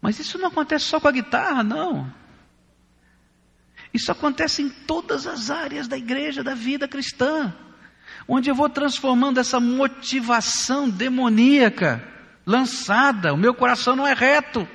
Mas 0.00 0.18
isso 0.18 0.38
não 0.38 0.48
acontece 0.48 0.84
só 0.84 1.00
com 1.00 1.08
a 1.08 1.12
guitarra, 1.12 1.62
não. 1.62 2.12
Isso 3.92 4.12
acontece 4.12 4.62
em 4.62 4.68
todas 4.68 5.26
as 5.26 5.50
áreas 5.50 5.88
da 5.88 5.96
igreja, 5.96 6.44
da 6.44 6.54
vida 6.54 6.86
cristã. 6.86 7.54
Onde 8.26 8.50
eu 8.50 8.54
vou 8.54 8.68
transformando 8.68 9.38
essa 9.40 9.58
motivação 9.58 10.88
demoníaca 10.88 12.02
lançada, 12.46 13.32
o 13.32 13.36
meu 13.36 13.54
coração 13.54 13.96
não 13.96 14.06
é 14.06 14.14
reto. 14.14 14.68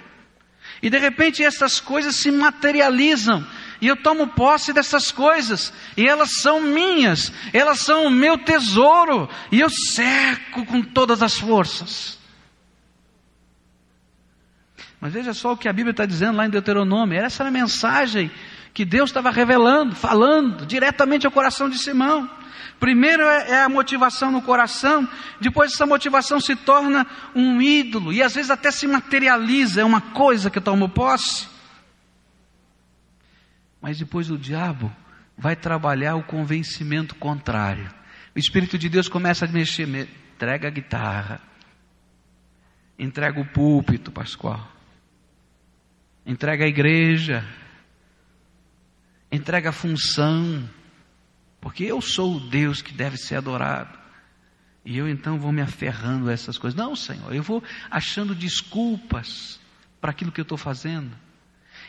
E 0.81 0.89
de 0.89 0.97
repente 0.97 1.43
essas 1.43 1.79
coisas 1.79 2.15
se 2.15 2.31
materializam. 2.31 3.45
E 3.79 3.87
eu 3.87 3.95
tomo 3.95 4.27
posse 4.27 4.73
dessas 4.73 5.11
coisas. 5.11 5.73
E 5.95 6.07
elas 6.07 6.41
são 6.41 6.61
minhas. 6.61 7.31
Elas 7.53 7.79
são 7.79 8.07
o 8.07 8.11
meu 8.11 8.37
tesouro. 8.37 9.29
E 9.51 9.59
eu 9.59 9.69
cerco 9.69 10.65
com 10.65 10.81
todas 10.81 11.21
as 11.21 11.37
forças. 11.37 12.17
Mas 15.03 15.11
veja 15.11 15.33
só 15.33 15.51
o 15.51 15.57
que 15.57 15.67
a 15.67 15.73
Bíblia 15.73 15.91
está 15.91 16.05
dizendo 16.05 16.37
lá 16.37 16.45
em 16.45 16.49
Deuteronômio. 16.49 17.17
Era 17.17 17.27
essa 17.27 17.51
mensagem 17.51 18.31
que 18.73 18.85
Deus 18.85 19.09
estava 19.09 19.31
revelando, 19.31 19.93
falando 19.93 20.65
diretamente 20.65 21.25
ao 21.25 21.31
coração 21.31 21.69
de 21.69 21.77
Simão. 21.77 22.31
Primeiro 22.79 23.23
é, 23.23 23.49
é, 23.49 23.63
a 23.63 23.67
motivação 23.67 24.31
no 24.31 24.41
coração, 24.41 25.05
depois 25.41 25.73
essa 25.73 25.85
motivação 25.85 26.39
se 26.39 26.55
torna 26.55 27.05
um 27.35 27.61
ídolo 27.61 28.13
e 28.13 28.23
às 28.23 28.33
vezes 28.33 28.49
até 28.49 28.71
se 28.71 28.87
materializa, 28.87 29.81
é 29.81 29.83
uma 29.83 29.99
coisa 29.99 30.49
que 30.49 30.59
eu 30.59 30.63
tomo 30.63 30.87
posse. 30.87 31.49
Mas 33.81 33.99
depois 33.99 34.31
o 34.31 34.37
diabo 34.37 34.89
vai 35.37 35.57
trabalhar 35.57 36.15
o 36.15 36.23
convencimento 36.23 37.13
contrário. 37.15 37.93
O 38.33 38.39
Espírito 38.39 38.77
de 38.77 38.87
Deus 38.87 39.09
começa 39.09 39.43
a 39.43 39.49
mexer, 39.49 39.85
entrega 40.33 40.69
a 40.69 40.71
guitarra, 40.71 41.41
entrega 42.97 43.41
o 43.41 43.45
púlpito, 43.45 44.09
Pascoal, 44.09 44.72
entrega 46.25 46.65
a 46.65 46.67
igreja, 46.67 47.45
entrega 49.31 49.69
a 49.69 49.73
função, 49.73 50.67
porque 51.59 51.83
eu 51.83 52.01
sou 52.01 52.35
o 52.35 52.39
Deus 52.39 52.81
que 52.81 52.93
deve 52.93 53.17
ser 53.17 53.35
adorado. 53.35 53.97
E 54.85 54.97
eu 54.97 55.07
então 55.07 55.39
vou 55.39 55.51
me 55.51 55.61
aferrando 55.61 56.29
a 56.29 56.33
essas 56.33 56.57
coisas. 56.57 56.77
Não, 56.77 56.95
Senhor, 56.95 57.33
eu 57.33 57.41
vou 57.41 57.63
achando 57.89 58.35
desculpas 58.35 59.59
para 60.01 60.11
aquilo 60.11 60.31
que 60.31 60.41
eu 60.41 60.43
estou 60.43 60.57
fazendo. 60.57 61.15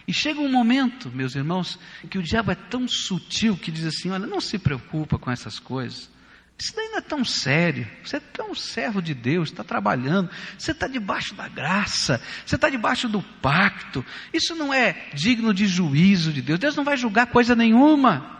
E 0.07 0.13
chega 0.13 0.41
um 0.41 0.51
momento, 0.51 1.11
meus 1.11 1.35
irmãos, 1.35 1.79
que 2.09 2.19
o 2.19 2.23
diabo 2.23 2.53
é 2.53 2.55
tão 2.55 2.87
sutil 2.87 3.57
que 3.57 3.73
diz 3.73 3.85
assim: 3.85 4.11
olha, 4.11 4.27
não 4.27 4.41
se 4.41 4.59
preocupa 4.59 5.19
com 5.19 5.31
essas 5.31 5.59
coisas. 5.59 6.11
Isso 6.59 6.75
daí 6.75 6.89
não 6.89 6.99
é 6.99 7.01
tão 7.01 7.25
sério. 7.25 7.87
Você 8.03 8.17
é 8.17 8.21
tão 8.21 8.55
servo 8.55 9.03
de 9.03 9.13
Deus, 9.13 9.51
está 9.51 9.65
trabalhando. 9.65 10.31
Você 10.57 10.71
está 10.71 10.87
debaixo 10.87 11.35
da 11.35 11.49
graça. 11.49 12.23
Você 12.47 12.55
está 12.55 12.69
debaixo 12.69 13.09
do 13.09 13.21
pacto. 13.23 14.05
Isso 14.33 14.55
não 14.55 14.73
é 14.73 15.09
digno 15.13 15.53
de 15.53 15.67
juízo 15.67 16.33
de 16.33 16.41
Deus. 16.41 16.59
Deus 16.59 16.77
não 16.77 16.85
vai 16.85 16.97
julgar 16.97 17.27
coisa 17.27 17.57
nenhuma. 17.57 18.35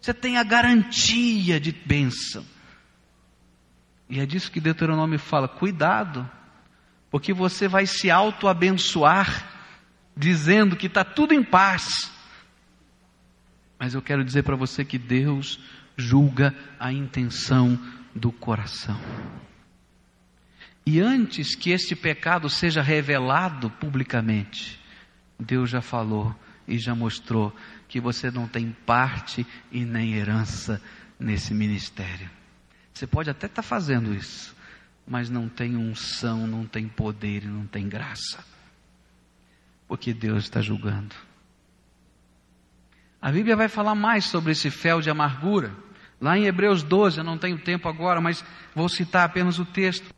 Você 0.00 0.12
tem 0.12 0.36
a 0.36 0.44
garantia 0.44 1.58
de 1.58 1.72
bênção. 1.72 2.44
E 4.10 4.20
é 4.20 4.26
disso 4.26 4.52
que 4.52 4.60
Deuteronômio 4.60 5.18
fala: 5.18 5.48
cuidado, 5.48 6.28
porque 7.10 7.32
você 7.32 7.66
vai 7.66 7.86
se 7.86 8.10
auto-abençoar, 8.10 9.50
dizendo 10.14 10.76
que 10.76 10.86
está 10.86 11.02
tudo 11.02 11.32
em 11.32 11.42
paz. 11.42 12.12
Mas 13.78 13.94
eu 13.94 14.02
quero 14.02 14.22
dizer 14.22 14.42
para 14.42 14.56
você 14.56 14.84
que 14.84 14.98
Deus 14.98 15.58
julga 15.96 16.54
a 16.78 16.92
intenção 16.92 17.78
do 18.14 18.30
coração. 18.30 18.98
E 20.86 21.00
antes 21.00 21.54
que 21.54 21.70
este 21.70 21.96
pecado 21.96 22.48
seja 22.50 22.82
revelado 22.82 23.70
publicamente, 23.70 24.78
Deus 25.38 25.70
já 25.70 25.80
falou 25.80 26.34
e 26.68 26.78
já 26.78 26.94
mostrou 26.94 27.54
que 27.88 28.00
você 28.00 28.30
não 28.30 28.46
tem 28.46 28.70
parte 28.84 29.46
e 29.72 29.84
nem 29.84 30.14
herança 30.14 30.80
nesse 31.18 31.54
ministério. 31.54 32.30
Você 32.92 33.06
pode 33.06 33.30
até 33.30 33.46
estar 33.46 33.62
tá 33.62 33.68
fazendo 33.68 34.14
isso, 34.14 34.54
mas 35.06 35.30
não 35.30 35.48
tem 35.48 35.76
unção, 35.76 36.46
não 36.46 36.66
tem 36.66 36.86
poder 36.86 37.44
e 37.44 37.48
não 37.48 37.66
tem 37.66 37.88
graça. 37.88 38.44
Porque 39.88 40.12
Deus 40.12 40.44
está 40.44 40.60
julgando. 40.60 41.14
A 43.24 43.32
Bíblia 43.32 43.56
vai 43.56 43.68
falar 43.68 43.94
mais 43.94 44.26
sobre 44.26 44.52
esse 44.52 44.70
fel 44.70 45.00
de 45.00 45.08
amargura. 45.08 45.74
Lá 46.20 46.36
em 46.36 46.44
Hebreus 46.44 46.82
12, 46.82 47.16
eu 47.16 47.24
não 47.24 47.38
tenho 47.38 47.58
tempo 47.58 47.88
agora, 47.88 48.20
mas 48.20 48.44
vou 48.74 48.86
citar 48.86 49.24
apenas 49.24 49.58
o 49.58 49.64
texto. 49.64 50.12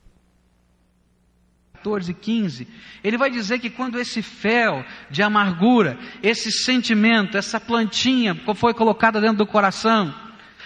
14 1.75 2.11
e 2.11 2.15
15, 2.15 2.67
ele 3.05 3.17
vai 3.17 3.31
dizer 3.31 3.61
que 3.61 3.71
quando 3.71 3.97
esse 3.97 4.23
fel 4.23 4.85
de 5.09 5.23
amargura, 5.23 5.97
esse 6.21 6.51
sentimento, 6.51 7.39
essa 7.39 7.61
plantinha 7.61 8.35
foi 8.57 8.75
colocada 8.75 9.21
dentro 9.21 9.37
do 9.37 9.47
coração, 9.47 10.13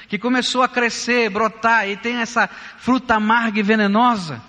que 0.09 0.18
começou 0.18 0.62
a 0.62 0.68
crescer, 0.68 1.29
brotar 1.29 1.90
e 1.90 1.96
tem 1.98 2.16
essa 2.16 2.48
fruta 2.79 3.16
amarga 3.16 3.61
e 3.61 3.62
venenosa, 3.62 4.40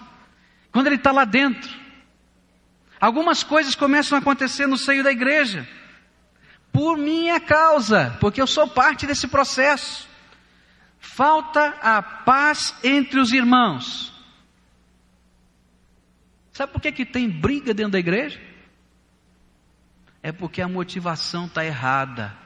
quando 0.72 0.88
ele 0.88 0.96
está 0.96 1.12
lá 1.12 1.26
dentro, 1.26 1.70
algumas 3.02 3.44
coisas 3.44 3.76
começam 3.76 4.18
a 4.18 4.22
acontecer 4.22 4.66
no 4.66 4.78
seio 4.78 5.04
da 5.04 5.12
igreja 5.12 5.68
por 6.72 6.98
minha 6.98 7.40
causa, 7.40 8.18
porque 8.20 8.42
eu 8.42 8.48
sou 8.48 8.68
parte 8.68 9.06
desse 9.06 9.28
processo. 9.28 10.08
Falta 11.00 11.76
a 11.82 12.02
paz 12.02 12.74
entre 12.84 13.20
os 13.20 13.32
irmãos. 13.32 14.14
Sabe 16.52 16.72
por 16.72 16.82
que, 16.82 16.92
que 16.92 17.06
tem 17.06 17.30
briga 17.30 17.74
dentro 17.74 17.94
da 17.94 18.00
igreja? 18.00 18.40
É 20.24 20.32
porque 20.32 20.62
a 20.62 20.68
motivação 20.68 21.46
está 21.46 21.66
errada. 21.66 22.38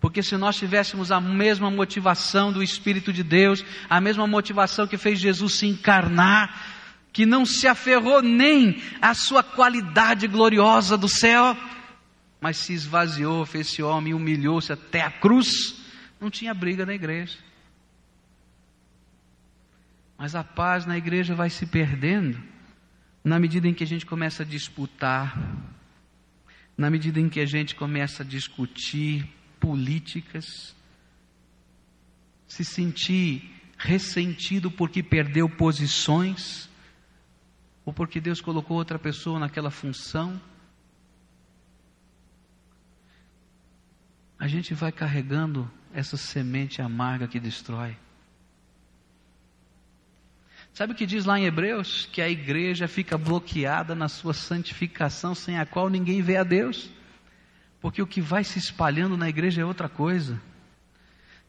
Porque 0.00 0.22
se 0.22 0.36
nós 0.36 0.56
tivéssemos 0.56 1.10
a 1.10 1.20
mesma 1.20 1.70
motivação 1.70 2.52
do 2.52 2.62
Espírito 2.62 3.12
de 3.12 3.22
Deus, 3.22 3.64
a 3.88 4.00
mesma 4.00 4.26
motivação 4.26 4.86
que 4.86 4.96
fez 4.96 5.18
Jesus 5.18 5.54
se 5.54 5.66
encarnar, 5.66 6.54
que 7.12 7.26
não 7.26 7.44
se 7.44 7.66
aferrou 7.66 8.22
nem 8.22 8.80
à 9.00 9.14
sua 9.14 9.42
qualidade 9.42 10.26
gloriosa 10.26 10.96
do 10.96 11.08
céu, 11.08 11.56
mas 12.46 12.58
se 12.58 12.72
esvaziou, 12.72 13.44
fez-se 13.44 13.82
homem, 13.82 14.14
humilhou-se 14.14 14.72
até 14.72 15.00
a 15.00 15.10
cruz, 15.10 15.82
não 16.20 16.30
tinha 16.30 16.54
briga 16.54 16.86
na 16.86 16.94
igreja. 16.94 17.36
Mas 20.16 20.36
a 20.36 20.44
paz 20.44 20.86
na 20.86 20.96
igreja 20.96 21.34
vai 21.34 21.50
se 21.50 21.66
perdendo 21.66 22.40
na 23.24 23.40
medida 23.40 23.66
em 23.66 23.74
que 23.74 23.82
a 23.82 23.86
gente 23.86 24.06
começa 24.06 24.44
a 24.44 24.46
disputar, 24.46 25.36
na 26.78 26.88
medida 26.88 27.18
em 27.18 27.28
que 27.28 27.40
a 27.40 27.46
gente 27.46 27.74
começa 27.74 28.22
a 28.22 28.24
discutir 28.24 29.28
políticas, 29.58 30.72
se 32.46 32.64
sentir 32.64 33.42
ressentido 33.76 34.70
porque 34.70 35.02
perdeu 35.02 35.48
posições, 35.48 36.70
ou 37.84 37.92
porque 37.92 38.20
Deus 38.20 38.40
colocou 38.40 38.76
outra 38.76 39.00
pessoa 39.00 39.40
naquela 39.40 39.72
função, 39.72 40.40
a 44.38 44.46
gente 44.46 44.74
vai 44.74 44.92
carregando 44.92 45.70
essa 45.92 46.16
semente 46.16 46.82
amarga 46.82 47.26
que 47.26 47.40
destrói. 47.40 47.96
Sabe 50.72 50.92
o 50.92 50.96
que 50.96 51.06
diz 51.06 51.24
lá 51.24 51.38
em 51.38 51.46
Hebreus? 51.46 52.06
Que 52.12 52.20
a 52.20 52.28
igreja 52.28 52.86
fica 52.86 53.16
bloqueada 53.16 53.94
na 53.94 54.08
sua 54.08 54.34
santificação, 54.34 55.34
sem 55.34 55.58
a 55.58 55.64
qual 55.64 55.88
ninguém 55.88 56.20
vê 56.20 56.36
a 56.36 56.44
Deus. 56.44 56.90
Porque 57.80 58.02
o 58.02 58.06
que 58.06 58.20
vai 58.20 58.44
se 58.44 58.58
espalhando 58.58 59.16
na 59.16 59.26
igreja 59.26 59.62
é 59.62 59.64
outra 59.64 59.88
coisa. 59.88 60.38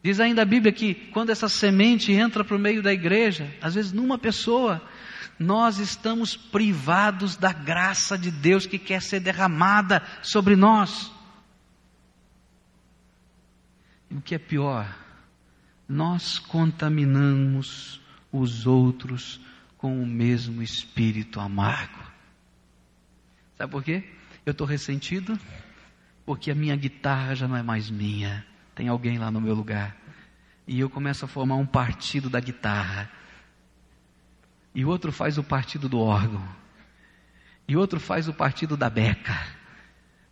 Diz 0.02 0.18
ainda 0.18 0.40
a 0.40 0.46
Bíblia 0.46 0.72
que 0.72 0.94
quando 0.94 1.28
essa 1.28 1.46
semente 1.46 2.10
entra 2.10 2.42
para 2.42 2.56
o 2.56 2.58
meio 2.58 2.82
da 2.82 2.90
igreja, 2.90 3.52
às 3.60 3.74
vezes 3.74 3.92
numa 3.92 4.16
pessoa, 4.16 4.80
nós 5.38 5.78
estamos 5.78 6.34
privados 6.34 7.36
da 7.36 7.52
graça 7.52 8.16
de 8.16 8.30
Deus 8.30 8.64
que 8.64 8.78
quer 8.78 9.02
ser 9.02 9.20
derramada 9.20 10.02
sobre 10.22 10.56
nós. 10.56 11.12
E 14.10 14.16
o 14.16 14.20
que 14.20 14.34
é 14.34 14.38
pior, 14.38 14.96
nós 15.88 16.38
contaminamos 16.38 18.00
os 18.32 18.66
outros 18.66 19.40
com 19.76 20.02
o 20.02 20.06
mesmo 20.06 20.62
espírito 20.62 21.40
amargo. 21.40 22.02
Sabe 23.56 23.70
por 23.72 23.82
quê? 23.82 24.04
Eu 24.44 24.52
estou 24.52 24.66
ressentido 24.66 25.38
porque 26.24 26.50
a 26.50 26.54
minha 26.54 26.76
guitarra 26.76 27.34
já 27.34 27.48
não 27.48 27.56
é 27.56 27.62
mais 27.62 27.88
minha, 27.88 28.44
tem 28.74 28.88
alguém 28.88 29.18
lá 29.18 29.30
no 29.30 29.40
meu 29.40 29.54
lugar. 29.54 29.96
E 30.66 30.78
eu 30.78 30.90
começo 30.90 31.24
a 31.24 31.28
formar 31.28 31.56
um 31.56 31.64
partido 31.64 32.28
da 32.28 32.38
guitarra. 32.38 33.10
E 34.74 34.84
o 34.84 34.88
outro 34.88 35.10
faz 35.10 35.38
o 35.38 35.42
partido 35.42 35.88
do 35.88 35.98
órgão. 35.98 36.46
E 37.66 37.76
outro 37.76 37.98
faz 37.98 38.28
o 38.28 38.34
partido 38.34 38.76
da 38.76 38.90
beca. 38.90 39.34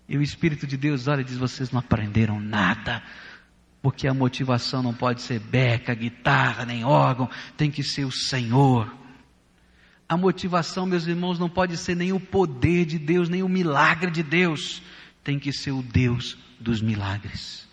E 0.06 0.16
o 0.18 0.22
Espírito 0.22 0.66
de 0.66 0.76
Deus 0.76 1.08
olha 1.08 1.22
e 1.22 1.24
diz: 1.24 1.38
Vocês 1.38 1.70
não 1.70 1.80
aprenderam 1.80 2.38
nada 2.38 3.02
porque 3.82 4.08
a 4.08 4.14
motivação 4.14 4.82
não 4.82 4.94
pode 4.94 5.22
ser 5.22 5.38
beca, 5.38 5.94
guitarra, 5.94 6.64
nem 6.64 6.84
órgão, 6.84 7.28
tem 7.56 7.70
que 7.70 7.82
ser 7.82 8.04
o 8.04 8.12
Senhor. 8.12 8.92
A 10.08 10.16
motivação, 10.16 10.86
meus 10.86 11.06
irmãos, 11.06 11.38
não 11.38 11.48
pode 11.48 11.76
ser 11.76 11.94
nem 11.94 12.12
o 12.12 12.20
poder 12.20 12.84
de 12.84 12.98
Deus, 12.98 13.28
nem 13.28 13.42
o 13.42 13.48
milagre 13.48 14.10
de 14.10 14.22
Deus, 14.22 14.82
tem 15.22 15.38
que 15.38 15.52
ser 15.52 15.72
o 15.72 15.82
Deus 15.82 16.36
dos 16.60 16.80
milagres. 16.80 17.68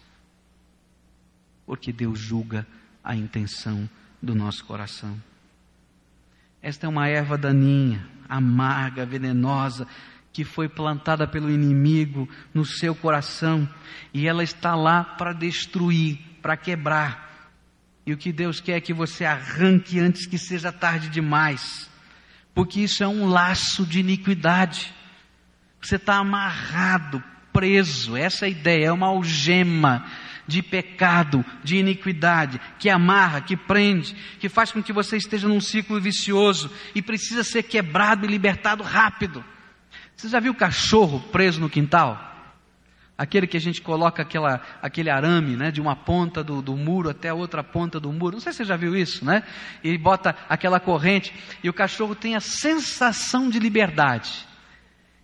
Porque 1.66 1.92
Deus 1.92 2.20
julga 2.20 2.68
a 3.04 3.16
intenção 3.16 3.90
do 4.22 4.34
nosso 4.34 4.66
coração. 4.66 5.22
Esta 6.62 6.86
é 6.86 6.90
uma 6.90 7.08
erva 7.08 7.38
daninha, 7.38 8.08
amarga, 8.28 9.06
venenosa, 9.06 9.88
que 10.34 10.44
foi 10.44 10.68
plantada 10.68 11.28
pelo 11.28 11.52
inimigo 11.52 12.28
no 12.52 12.66
seu 12.66 12.96
coração 12.96 13.70
e 14.12 14.28
ela 14.28 14.44
está 14.44 14.76
lá 14.76 15.04
para 15.04 15.32
destruir, 15.32 16.18
para 16.42 16.58
quebrar. 16.58 17.52
E 18.06 18.12
o 18.12 18.18
que 18.18 18.34
Deus 18.34 18.60
quer 18.60 18.78
é 18.78 18.82
que 18.82 18.94
você 18.94 19.24
arranque 19.24 20.00
antes 20.00 20.26
que 20.26 20.40
seja 20.40 20.72
tarde 20.72 21.08
demais, 21.08 21.90
porque 22.54 22.82
isso 22.82 23.04
é 23.04 23.08
um 23.08 23.28
laço 23.28 23.86
de 23.86 24.00
iniquidade. 24.00 24.92
Você 25.80 25.96
está 25.98 26.16
amarrado, 26.16 27.24
preso, 27.54 28.18
essa 28.18 28.48
ideia, 28.48 28.88
é 28.88 28.92
uma 28.92 29.08
algema 29.08 30.06
de 30.48 30.62
pecado, 30.62 31.46
de 31.64 31.78
iniquidade, 31.78 32.60
que 32.80 32.90
amarra, 32.90 33.40
que 33.40 33.56
prende, 33.56 34.16
que 34.40 34.50
faz 34.50 34.72
com 34.72 34.84
que 34.84 34.92
você 34.92 35.16
esteja 35.16 35.48
num 35.48 35.62
ciclo 35.62 36.02
vicioso 36.02 36.70
e 36.94 37.02
precisa 37.02 37.44
ser 37.44 37.64
quebrado 37.64 38.26
e 38.26 38.28
libertado 38.28 38.84
rápido. 38.84 39.46
Você 40.24 40.30
já 40.30 40.40
viu 40.40 40.56
cachorro 40.56 41.20
preso 41.20 41.60
no 41.60 41.70
quintal? 41.70 42.18
Aquele 43.18 43.46
que 43.46 43.58
a 43.58 43.60
gente 43.60 43.82
coloca 43.82 44.22
aquela, 44.22 44.62
aquele 44.82 45.10
arame, 45.10 45.58
né, 45.58 45.70
de 45.70 45.82
uma 45.82 45.98
ponta 45.98 46.42
do, 46.42 46.62
do 46.62 46.78
muro 46.78 47.10
até 47.10 47.28
a 47.28 47.34
outra 47.34 47.62
ponta 47.62 48.00
do 48.00 48.10
muro. 48.10 48.38
Não 48.38 48.40
sei 48.40 48.54
se 48.54 48.60
você 48.60 48.64
já 48.64 48.78
viu 48.78 48.96
isso, 48.96 49.26
né? 49.26 49.44
E 49.84 49.98
bota 49.98 50.34
aquela 50.48 50.80
corrente 50.80 51.34
e 51.62 51.70
o 51.70 51.74
cachorro 51.74 52.16
tem 52.16 52.38
a 52.38 52.40
sensação 52.40 53.50
de 53.50 53.60
liberdade. 53.60 54.48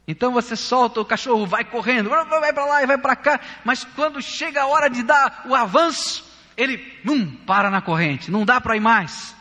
Então 0.06 0.34
você 0.34 0.58
solta, 0.58 1.00
o 1.00 1.06
cachorro 1.06 1.46
vai 1.46 1.64
correndo, 1.64 2.10
vai 2.10 2.52
para 2.52 2.66
lá 2.66 2.84
e 2.84 2.86
vai 2.86 2.98
para 2.98 3.16
cá, 3.16 3.40
mas 3.64 3.86
quando 3.86 4.22
chega 4.22 4.64
a 4.64 4.68
hora 4.68 4.90
de 4.90 5.02
dar 5.02 5.46
o 5.48 5.56
avanço, 5.56 6.30
ele, 6.58 6.78
bum, 7.06 7.26
para 7.46 7.70
na 7.70 7.82
corrente, 7.82 8.30
não 8.30 8.44
dá 8.44 8.60
para 8.60 8.76
ir 8.76 8.82
mais. 8.82 9.34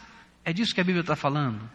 É 0.44 0.52
disso 0.52 0.72
que 0.72 0.80
a 0.80 0.84
Bíblia 0.84 1.00
está 1.00 1.16
falando. 1.16 1.68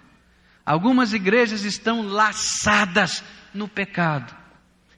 Algumas 0.66 1.12
igrejas 1.12 1.66
estão 1.66 2.02
laçadas 2.02 3.22
no 3.54 3.68
pecado. 3.68 4.34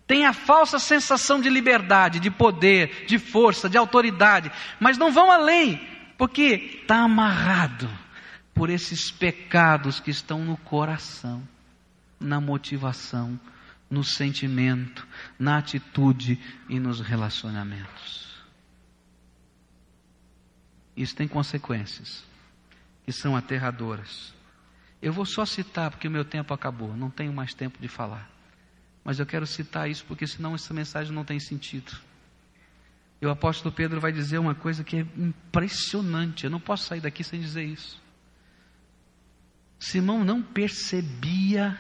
Tem 0.08 0.26
a 0.26 0.34
falsa 0.34 0.78
sensação 0.78 1.42
de 1.42 1.50
liberdade, 1.50 2.20
de 2.20 2.30
poder, 2.30 3.06
de 3.08 3.18
força, 3.18 3.68
de 3.68 3.78
autoridade, 3.78 4.52
mas 4.80 4.98
não 4.98 5.12
vão 5.12 5.32
além, 5.32 5.82
porque 6.18 6.80
está 6.82 6.98
amarrado 6.98 7.90
por 8.54 8.70
esses 8.70 9.12
pecados 9.12 10.00
que 10.00 10.12
estão 10.12 10.46
no 10.46 10.58
coração, 10.58 11.46
na 12.20 12.40
motivação, 12.40 13.40
no 13.90 14.04
sentimento, 14.04 15.08
na 15.38 15.58
atitude 15.58 16.40
e 16.70 16.80
nos 16.80 17.00
relacionamentos. 17.02 18.26
Isso 20.96 21.16
tem 21.16 21.28
consequências 21.28 22.24
que 23.04 23.12
são 23.12 23.36
aterradoras. 23.36 24.34
Eu 25.02 25.12
vou 25.12 25.26
só 25.26 25.46
citar 25.46 25.92
porque 25.92 26.08
o 26.08 26.12
meu 26.12 26.24
tempo 26.24 26.54
acabou, 26.54 26.96
não 26.96 27.10
tenho 27.10 27.34
mais 27.34 27.54
tempo 27.54 27.80
de 27.80 27.88
falar. 27.88 28.35
Mas 29.06 29.20
eu 29.20 29.26
quero 29.26 29.46
citar 29.46 29.88
isso 29.88 30.04
porque 30.06 30.26
senão 30.26 30.56
essa 30.56 30.74
mensagem 30.74 31.14
não 31.14 31.24
tem 31.24 31.40
sentido. 31.40 31.96
E 33.22 33.26
o 33.26 33.30
apóstolo 33.30 33.74
Pedro 33.74 34.02
vai 34.02 34.12
dizer 34.12 34.40
uma 34.40 34.56
coisa 34.56 34.84
que 34.84 34.98
é 34.98 35.08
impressionante. 35.16 36.46
Eu 36.46 36.50
não 36.50 36.60
posso 36.60 36.86
sair 36.88 37.02
daqui 37.02 37.24
sem 37.24 37.40
dizer 37.40 37.64
isso. 37.64 38.02
Simão 39.78 40.26
não 40.26 40.42
percebia 40.42 41.78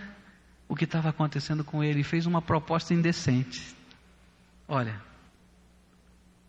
o 0.67 0.75
que 0.75 0.83
estava 0.83 1.09
acontecendo 1.09 1.63
com 1.63 1.83
ele 1.83 2.01
e 2.01 2.03
fez 2.03 2.27
uma 2.27 2.43
proposta 2.43 2.93
indecente. 2.93 3.75
Olha, 4.67 5.01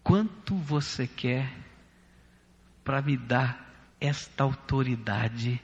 quanto 0.03 0.55
você 0.57 1.07
quer 1.07 1.51
para 2.85 3.01
me 3.01 3.17
dar 3.17 3.75
esta 3.99 4.45
autoridade 4.45 5.61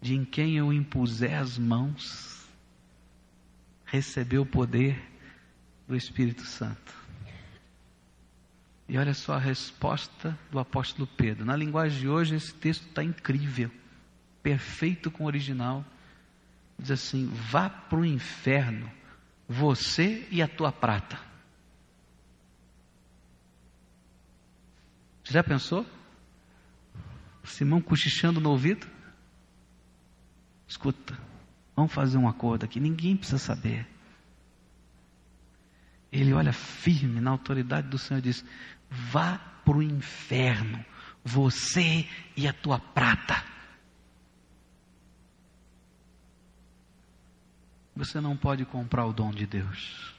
de 0.00 0.14
em 0.14 0.26
quem 0.26 0.58
eu 0.58 0.72
impuser 0.72 1.38
as 1.38 1.56
mãos? 1.56 2.33
Recebeu 3.94 4.42
o 4.42 4.46
poder 4.46 5.00
do 5.86 5.94
Espírito 5.94 6.42
Santo. 6.42 6.92
E 8.88 8.98
olha 8.98 9.14
só 9.14 9.34
a 9.34 9.38
resposta 9.38 10.36
do 10.50 10.58
apóstolo 10.58 11.06
Pedro. 11.06 11.44
Na 11.44 11.54
linguagem 11.56 12.00
de 12.00 12.08
hoje, 12.08 12.34
esse 12.34 12.52
texto 12.52 12.88
está 12.88 13.04
incrível, 13.04 13.70
perfeito 14.42 15.12
com 15.12 15.22
o 15.22 15.26
original. 15.28 15.84
Diz 16.76 16.90
assim: 16.90 17.26
vá 17.26 17.70
para 17.70 18.00
o 18.00 18.04
inferno, 18.04 18.90
você 19.48 20.26
e 20.28 20.42
a 20.42 20.48
tua 20.48 20.72
prata. 20.72 21.16
Já 25.22 25.42
pensou? 25.44 25.86
Simão 27.44 27.80
cochichando 27.80 28.40
no 28.40 28.50
ouvido? 28.50 28.88
Escuta, 30.66 31.16
Vamos 31.76 31.92
fazer 31.92 32.18
um 32.18 32.28
acordo 32.28 32.64
aqui, 32.64 32.78
ninguém 32.78 33.16
precisa 33.16 33.38
saber. 33.38 33.86
Ele 36.12 36.32
olha 36.32 36.52
firme 36.52 37.20
na 37.20 37.30
autoridade 37.30 37.88
do 37.88 37.98
Senhor 37.98 38.20
e 38.20 38.22
diz: 38.22 38.44
Vá 38.88 39.38
para 39.64 39.76
o 39.76 39.82
inferno, 39.82 40.84
você 41.24 42.08
e 42.36 42.46
a 42.46 42.52
tua 42.52 42.78
prata. 42.78 43.42
Você 47.96 48.20
não 48.20 48.36
pode 48.36 48.64
comprar 48.64 49.06
o 49.06 49.12
dom 49.12 49.30
de 49.30 49.46
Deus. 49.46 50.14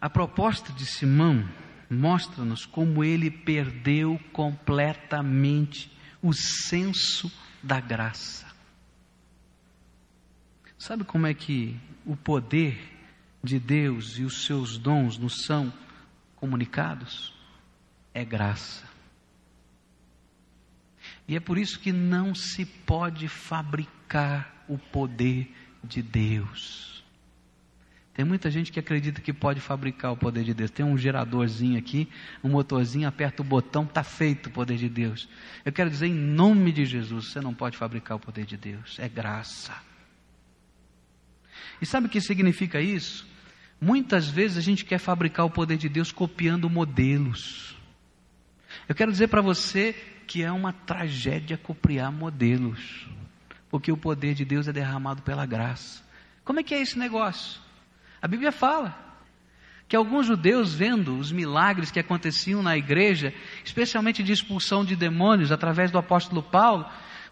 A 0.00 0.10
proposta 0.10 0.72
de 0.72 0.86
Simão 0.86 1.48
mostra-nos 1.90 2.66
como 2.66 3.02
ele 3.02 3.30
perdeu 3.30 4.20
completamente 4.32 5.90
o 6.22 6.32
senso 6.32 7.30
da 7.62 7.80
graça. 7.80 8.45
Sabe 10.78 11.04
como 11.04 11.26
é 11.26 11.34
que 11.34 11.78
o 12.04 12.16
poder 12.16 12.78
de 13.42 13.58
Deus 13.58 14.18
e 14.18 14.24
os 14.24 14.44
seus 14.44 14.76
dons 14.76 15.16
nos 15.16 15.44
são 15.44 15.72
comunicados? 16.36 17.34
É 18.12 18.24
graça. 18.24 18.84
E 21.28 21.34
é 21.34 21.40
por 21.40 21.58
isso 21.58 21.78
que 21.78 21.92
não 21.92 22.34
se 22.34 22.64
pode 22.64 23.28
fabricar 23.28 24.64
o 24.68 24.78
poder 24.78 25.52
de 25.82 26.02
Deus. 26.02 27.04
Tem 28.16 28.24
muita 28.24 28.50
gente 28.50 28.72
que 28.72 28.80
acredita 28.80 29.20
que 29.20 29.32
pode 29.32 29.60
fabricar 29.60 30.10
o 30.10 30.16
poder 30.16 30.42
de 30.42 30.54
Deus. 30.54 30.70
Tem 30.70 30.84
um 30.84 30.96
geradorzinho 30.96 31.78
aqui, 31.78 32.08
um 32.42 32.48
motorzinho, 32.48 33.06
aperta 33.06 33.42
o 33.42 33.44
botão, 33.44 33.84
está 33.84 34.02
feito 34.02 34.48
o 34.48 34.52
poder 34.52 34.78
de 34.78 34.88
Deus. 34.88 35.28
Eu 35.64 35.72
quero 35.72 35.90
dizer, 35.90 36.06
em 36.06 36.14
nome 36.14 36.72
de 36.72 36.86
Jesus, 36.86 37.26
você 37.26 37.40
não 37.40 37.52
pode 37.52 37.76
fabricar 37.76 38.16
o 38.16 38.20
poder 38.20 38.46
de 38.46 38.56
Deus. 38.56 38.98
É 38.98 39.06
graça. 39.06 39.74
E 41.80 41.86
sabe 41.86 42.06
o 42.06 42.10
que 42.10 42.20
significa 42.20 42.80
isso? 42.80 43.26
Muitas 43.80 44.28
vezes 44.28 44.56
a 44.56 44.60
gente 44.60 44.84
quer 44.84 44.98
fabricar 44.98 45.44
o 45.44 45.50
poder 45.50 45.76
de 45.76 45.88
Deus 45.88 46.10
copiando 46.10 46.70
modelos. 46.70 47.76
Eu 48.88 48.94
quero 48.94 49.12
dizer 49.12 49.28
para 49.28 49.42
você 49.42 49.94
que 50.26 50.42
é 50.42 50.50
uma 50.50 50.72
tragédia 50.72 51.56
copiar 51.56 52.10
modelos, 52.10 53.06
porque 53.70 53.92
o 53.92 53.96
poder 53.96 54.34
de 54.34 54.44
Deus 54.44 54.66
é 54.66 54.72
derramado 54.72 55.22
pela 55.22 55.46
graça. 55.46 56.02
Como 56.44 56.60
é 56.60 56.62
que 56.62 56.74
é 56.74 56.80
esse 56.80 56.98
negócio? 56.98 57.60
A 58.20 58.26
Bíblia 58.26 58.50
fala 58.50 59.06
que 59.88 59.94
alguns 59.94 60.26
judeus, 60.26 60.74
vendo 60.74 61.16
os 61.16 61.30
milagres 61.30 61.90
que 61.90 62.00
aconteciam 62.00 62.62
na 62.62 62.76
igreja, 62.76 63.32
especialmente 63.64 64.22
de 64.22 64.32
expulsão 64.32 64.84
de 64.84 64.96
demônios 64.96 65.52
através 65.52 65.90
do 65.90 65.98
apóstolo 65.98 66.42
Paulo, 66.42 66.86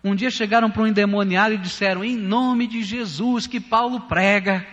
um 0.04 0.14
dia 0.14 0.30
chegaram 0.30 0.70
para 0.70 0.82
um 0.82 0.86
endemoniado 0.86 1.54
e 1.54 1.58
disseram: 1.58 2.04
Em 2.04 2.14
nome 2.14 2.66
de 2.66 2.82
Jesus 2.82 3.46
que 3.46 3.58
Paulo 3.58 4.00
prega, 4.02 4.66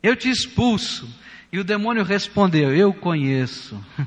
eu 0.00 0.14
te 0.14 0.30
expulso. 0.30 1.12
E 1.52 1.58
o 1.58 1.64
demônio 1.64 2.04
respondeu: 2.04 2.72
Eu 2.72 2.94
conheço 2.94 3.84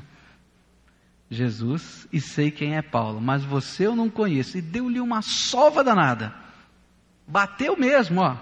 Jesus 1.30 2.08
e 2.10 2.20
sei 2.20 2.50
quem 2.50 2.74
é 2.74 2.80
Paulo, 2.80 3.20
mas 3.20 3.44
você 3.44 3.86
eu 3.86 3.94
não 3.94 4.08
conheço. 4.08 4.56
E 4.56 4.62
deu-lhe 4.62 4.98
uma 4.98 5.20
sova 5.20 5.84
danada. 5.84 6.34
Bateu 7.26 7.76
mesmo, 7.76 8.22
ó. 8.22 8.36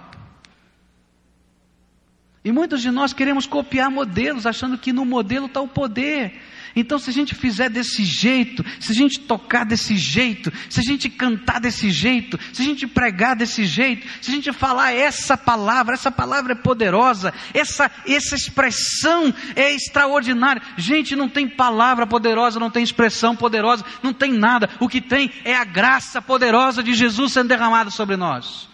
E 2.45 2.53
muitos 2.53 2.81
de 2.81 2.91
nós 2.91 3.13
queremos 3.13 3.45
copiar 3.45 3.91
modelos, 3.91 4.47
achando 4.47 4.79
que 4.79 4.93
no 4.93 5.05
modelo 5.05 5.47
está 5.47 5.61
o 5.61 5.69
poder. 5.69 6.41
Então, 6.77 6.99
se 6.99 7.11
a 7.11 7.13
gente 7.13 7.35
fizer 7.35 7.69
desse 7.69 8.05
jeito, 8.05 8.65
se 8.81 8.93
a 8.93 8.95
gente 8.95 9.21
tocar 9.21 9.65
desse 9.65 9.97
jeito, 9.97 10.53
se 10.69 10.81
a 10.81 10.83
gente 10.83 11.09
cantar 11.09 11.61
desse 11.61 11.91
jeito, 11.91 12.39
se 12.53 12.63
a 12.63 12.65
gente 12.65 12.87
pregar 12.87 13.35
desse 13.37 13.65
jeito, 13.65 14.07
se 14.21 14.31
a 14.31 14.35
gente 14.35 14.53
falar 14.53 14.93
essa 14.93 15.37
palavra, 15.37 15.95
essa 15.95 16.11
palavra 16.11 16.53
é 16.53 16.57
poderosa, 16.57 17.33
essa, 17.55 17.91
essa 18.07 18.35
expressão 18.35 19.33
é 19.57 19.73
extraordinária. 19.73 20.63
Gente, 20.77 21.17
não 21.17 21.29
tem 21.29 21.49
palavra 21.49 22.07
poderosa, 22.07 22.61
não 22.61 22.71
tem 22.71 22.83
expressão 22.83 23.35
poderosa, 23.35 23.85
não 24.03 24.13
tem 24.13 24.33
nada. 24.33 24.69
O 24.81 24.89
que 24.89 25.01
tem 25.01 25.33
é 25.45 25.55
a 25.55 25.65
graça 25.65 26.21
poderosa 26.21 26.83
de 26.83 26.95
Jesus 26.95 27.33
sendo 27.33 27.49
derramada 27.49 27.91
sobre 27.91 28.17
nós. 28.17 28.69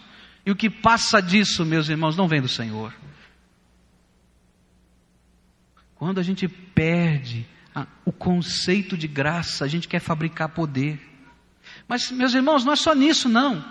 E 0.45 0.51
o 0.51 0.55
que 0.55 0.69
passa 0.69 1.21
disso, 1.21 1.65
meus 1.65 1.89
irmãos, 1.89 2.15
não 2.15 2.27
vem 2.27 2.41
do 2.41 2.47
Senhor. 2.47 2.93
Quando 5.95 6.19
a 6.19 6.23
gente 6.23 6.47
perde 6.47 7.47
o 8.05 8.11
conceito 8.11 8.97
de 8.97 9.07
graça, 9.07 9.65
a 9.65 9.67
gente 9.67 9.87
quer 9.87 9.99
fabricar 9.99 10.49
poder. 10.49 10.99
Mas, 11.87 12.11
meus 12.11 12.33
irmãos, 12.33 12.63
não 12.63 12.73
é 12.73 12.75
só 12.75 12.93
nisso, 12.93 13.27
não. 13.27 13.63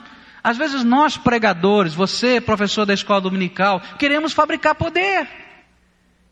Às 0.43 0.59
vezes 0.59 0.85
nós, 0.85 1.17
pregadores, 1.17 1.95
você, 1.95 2.41
professor 2.41 2.85
da 2.85 2.93
escola 2.93 3.21
dominical, 3.21 3.81
queremos 3.99 4.33
fabricar 4.33 4.75
poder. 4.75 5.27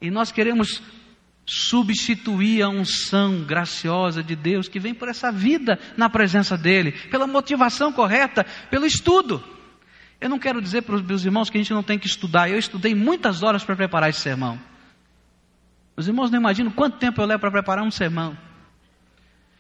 E 0.01 0.11
nós 0.11 0.31
queremos 0.31 0.83
substituir 1.47 2.63
a 2.63 2.69
unção 2.69 3.43
graciosa 3.43 4.23
de 4.23 4.37
Deus 4.37 4.69
que 4.69 4.79
vem 4.79 4.95
por 4.95 5.09
essa 5.09 5.33
vida 5.33 5.79
na 5.97 6.11
presença 6.11 6.57
dEle, 6.57 6.93
pela 7.11 7.27
motivação 7.27 7.93
correta, 7.93 8.45
pelo 8.71 8.87
estudo. 8.87 9.43
Eu 10.21 10.29
não 10.29 10.39
quero 10.39 10.61
dizer 10.61 10.83
para 10.83 10.95
os 10.95 11.03
meus 11.03 11.25
irmãos 11.25 11.51
que 11.51 11.57
a 11.57 11.61
gente 11.61 11.73
não 11.73 11.83
tem 11.83 11.99
que 11.99 12.07
estudar. 12.07 12.49
Eu 12.49 12.59
estudei 12.59 12.95
muitas 12.95 13.43
horas 13.43 13.65
para 13.65 13.75
preparar 13.75 14.11
esse 14.11 14.21
sermão. 14.21 14.59
Os 15.97 16.09
irmãos 16.09 16.31
não 16.31 16.39
imaginam 16.39 16.71
quanto 16.71 16.99
tempo 16.99 17.21
eu 17.21 17.27
levo 17.27 17.41
para 17.41 17.51
preparar 17.51 17.85
um 17.85 17.91
sermão. 17.91 18.37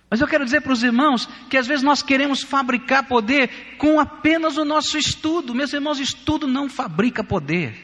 Mas 0.09 0.21
eu 0.21 0.29
quero 0.29 0.45
dizer 0.45 0.61
para 0.61 0.73
os 0.73 0.83
irmãos 0.83 1.29
que 1.49 1.57
às 1.57 1.67
vezes 1.67 1.83
nós 1.83 2.03
queremos 2.03 2.43
fabricar 2.43 3.07
poder 3.07 3.77
com 3.79 3.99
apenas 3.99 4.57
o 4.57 4.65
nosso 4.65 4.99
estudo. 4.99 5.55
Meus 5.55 5.73
irmãos, 5.73 5.99
estudo 5.99 6.47
não 6.47 6.69
fabrica 6.69 7.25
poder. 7.25 7.75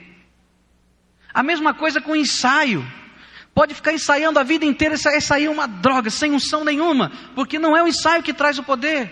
A 1.32 1.42
mesma 1.42 1.72
coisa 1.72 2.01
com 2.01 2.14
ensaio. 2.14 2.86
Pode 3.55 3.74
ficar 3.74 3.92
ensaiando 3.92 4.38
a 4.38 4.42
vida 4.42 4.64
inteira 4.64 4.94
e 4.94 5.20
sair 5.20 5.49
uma 5.49 5.66
droga, 5.66 6.11
sem 6.11 6.32
unção 6.32 6.64
nenhuma, 6.64 7.11
porque 7.34 7.59
não 7.59 7.76
é 7.76 7.82
o 7.82 7.88
ensaio 7.88 8.22
que 8.22 8.32
traz 8.32 8.59
o 8.59 8.62
poder. 8.62 9.11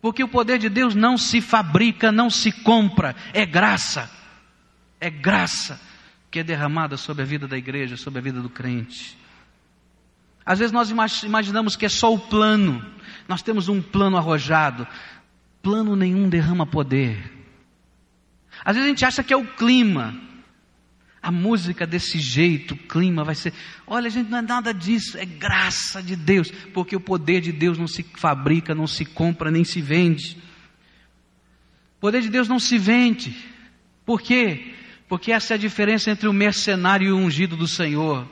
Porque 0.00 0.22
o 0.22 0.28
poder 0.28 0.58
de 0.58 0.68
Deus 0.68 0.94
não 0.94 1.18
se 1.18 1.40
fabrica, 1.40 2.12
não 2.12 2.30
se 2.30 2.52
compra, 2.52 3.16
é 3.32 3.44
graça. 3.44 4.10
É 5.00 5.10
graça 5.10 5.80
que 6.30 6.38
é 6.38 6.44
derramada 6.44 6.96
sobre 6.96 7.22
a 7.22 7.26
vida 7.26 7.48
da 7.48 7.58
igreja, 7.58 7.96
sobre 7.96 8.20
a 8.20 8.22
vida 8.22 8.40
do 8.40 8.48
crente. 8.48 9.18
Às 10.44 10.58
vezes 10.58 10.72
nós 10.72 10.90
imaginamos 11.22 11.76
que 11.76 11.84
é 11.84 11.88
só 11.88 12.12
o 12.12 12.18
plano, 12.18 12.84
nós 13.28 13.42
temos 13.42 13.68
um 13.68 13.82
plano 13.82 14.16
arrojado, 14.16 14.86
plano 15.62 15.96
nenhum 15.96 16.28
derrama 16.28 16.66
poder. 16.66 17.38
Às 18.64 18.76
vezes 18.76 18.86
a 18.86 18.90
gente 18.90 19.04
acha 19.04 19.22
que 19.22 19.32
é 19.32 19.36
o 19.36 19.46
clima, 19.46 20.18
a 21.22 21.30
música 21.30 21.86
desse 21.86 22.18
jeito, 22.18 22.74
o 22.74 22.78
clima 22.78 23.22
vai 23.24 23.34
ser. 23.34 23.52
Olha, 23.86 24.08
gente, 24.08 24.30
não 24.30 24.38
é 24.38 24.42
nada 24.42 24.72
disso, 24.72 25.18
é 25.18 25.26
graça 25.26 26.02
de 26.02 26.16
Deus, 26.16 26.50
porque 26.72 26.96
o 26.96 27.00
poder 27.00 27.40
de 27.40 27.52
Deus 27.52 27.76
não 27.76 27.86
se 27.86 28.02
fabrica, 28.02 28.74
não 28.74 28.86
se 28.86 29.04
compra, 29.04 29.50
nem 29.50 29.64
se 29.64 29.80
vende. 29.80 30.38
O 31.98 32.00
poder 32.00 32.22
de 32.22 32.30
Deus 32.30 32.48
não 32.48 32.58
se 32.58 32.78
vende. 32.78 33.36
Por 34.06 34.22
quê? 34.22 34.74
Porque 35.10 35.32
essa 35.32 35.54
é 35.54 35.56
a 35.56 35.58
diferença 35.58 36.08
entre 36.08 36.28
o 36.28 36.32
mercenário 36.32 37.08
e 37.08 37.12
o 37.12 37.16
ungido 37.16 37.56
do 37.56 37.66
Senhor. 37.66 38.30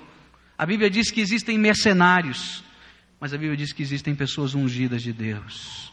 A 0.56 0.64
Bíblia 0.64 0.88
diz 0.88 1.10
que 1.10 1.20
existem 1.20 1.58
mercenários, 1.58 2.62
mas 3.18 3.34
a 3.34 3.36
Bíblia 3.36 3.56
diz 3.56 3.72
que 3.72 3.82
existem 3.82 4.14
pessoas 4.14 4.54
ungidas 4.54 5.02
de 5.02 5.12
Deus. 5.12 5.92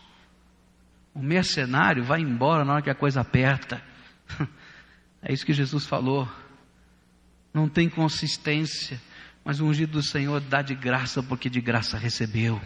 O 1.11 1.23
mercenário 1.23 2.03
vai 2.03 2.21
embora 2.21 2.63
na 2.63 2.73
hora 2.73 2.81
que 2.83 2.89
a 2.91 2.95
coisa 2.95 3.19
aperta. 3.21 3.83
É 5.27 5.33
isso 5.33 5.43
que 5.43 5.53
Jesus 5.53 5.87
falou. 5.87 6.31
Não 7.51 7.67
tem 7.67 7.89
consistência, 7.89 9.01
mas 9.43 9.59
o 9.59 9.65
ungido 9.65 9.93
do 9.93 10.03
Senhor 10.03 10.39
dá 10.39 10.61
de 10.61 10.75
graça 10.75 11.23
porque 11.23 11.49
de 11.49 11.59
graça 11.59 11.97
recebeu. 11.97 12.61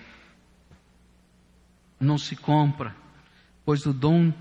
Não 1.98 2.18
se 2.18 2.36
compra, 2.36 2.94
pois 3.64 3.86
o 3.86 3.94
dom 3.94 4.34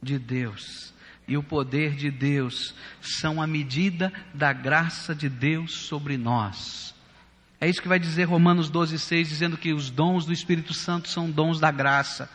de 0.00 0.20
Deus 0.20 0.93
e 1.26 1.36
o 1.36 1.42
poder 1.42 1.94
de 1.94 2.10
Deus 2.10 2.74
são 3.00 3.40
a 3.40 3.46
medida 3.46 4.12
da 4.32 4.52
graça 4.52 5.14
de 5.14 5.28
Deus 5.28 5.72
sobre 5.72 6.16
nós. 6.16 6.94
É 7.60 7.68
isso 7.68 7.80
que 7.80 7.88
vai 7.88 7.98
dizer 7.98 8.24
Romanos 8.24 8.68
12, 8.68 8.98
6, 8.98 9.28
dizendo 9.28 9.56
que 9.56 9.72
os 9.72 9.88
dons 9.90 10.26
do 10.26 10.32
Espírito 10.32 10.74
Santo 10.74 11.08
são 11.08 11.30
dons 11.30 11.58
da 11.58 11.70
graça. 11.70 12.28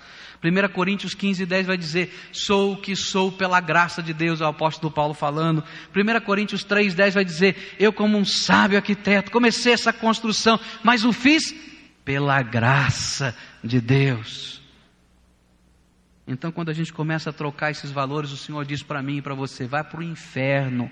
1 0.43 0.73
Coríntios 0.73 1.13
15, 1.13 1.45
10 1.45 1.67
vai 1.67 1.77
dizer: 1.77 2.13
Sou 2.31 2.73
o 2.73 2.77
que 2.77 2.95
sou 2.95 3.31
pela 3.31 3.59
graça 3.59 4.01
de 4.01 4.13
Deus, 4.13 4.41
é 4.41 4.45
o 4.45 4.47
apóstolo 4.47 4.91
Paulo 4.91 5.13
falando. 5.13 5.63
1 5.93 6.21
Coríntios 6.25 6.63
3, 6.63 6.95
10 6.95 7.13
vai 7.13 7.25
dizer: 7.25 7.75
Eu, 7.77 7.91
como 7.91 8.17
um 8.17 8.25
sábio 8.25 8.77
arquiteto, 8.77 9.31
comecei 9.31 9.73
essa 9.73 9.91
construção, 9.91 10.59
mas 10.81 11.03
o 11.03 11.11
fiz 11.11 11.53
pela 12.05 12.41
graça 12.41 13.35
de 13.63 13.81
Deus. 13.81 14.58
Então, 16.31 16.51
quando 16.51 16.69
a 16.69 16.73
gente 16.73 16.93
começa 16.93 17.31
a 17.31 17.33
trocar 17.33 17.71
esses 17.71 17.89
valores, 17.89 18.31
o 18.31 18.37
Senhor 18.37 18.63
diz 18.63 18.83
para 18.83 19.01
mim 19.01 19.17
e 19.17 19.21
para 19.21 19.33
você: 19.33 19.65
vai 19.65 19.83
para 19.83 19.99
o 19.99 20.03
inferno, 20.03 20.89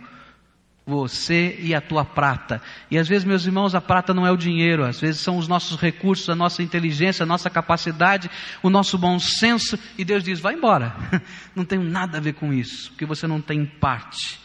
você 0.83 1.55
e 1.59 1.75
a 1.75 1.79
tua 1.79 2.03
prata. 2.03 2.59
E 2.89 2.97
às 2.97 3.07
vezes, 3.07 3.23
meus 3.23 3.45
irmãos, 3.45 3.75
a 3.75 3.79
prata 3.79 4.15
não 4.15 4.25
é 4.25 4.31
o 4.31 4.35
dinheiro, 4.35 4.83
às 4.83 4.99
vezes 4.99 5.21
são 5.21 5.37
os 5.37 5.47
nossos 5.47 5.79
recursos, 5.79 6.27
a 6.27 6.35
nossa 6.35 6.63
inteligência, 6.63 7.21
a 7.21 7.25
nossa 7.27 7.51
capacidade, 7.51 8.31
o 8.63 8.69
nosso 8.71 8.97
bom 8.97 9.19
senso. 9.19 9.77
E 9.95 10.03
Deus 10.03 10.23
diz: 10.23 10.39
vai 10.39 10.55
embora, 10.55 10.95
não 11.55 11.63
tem 11.63 11.77
nada 11.77 12.17
a 12.17 12.21
ver 12.21 12.33
com 12.33 12.51
isso, 12.51 12.89
porque 12.89 13.05
você 13.05 13.27
não 13.27 13.39
tem 13.39 13.63
parte, 13.63 14.39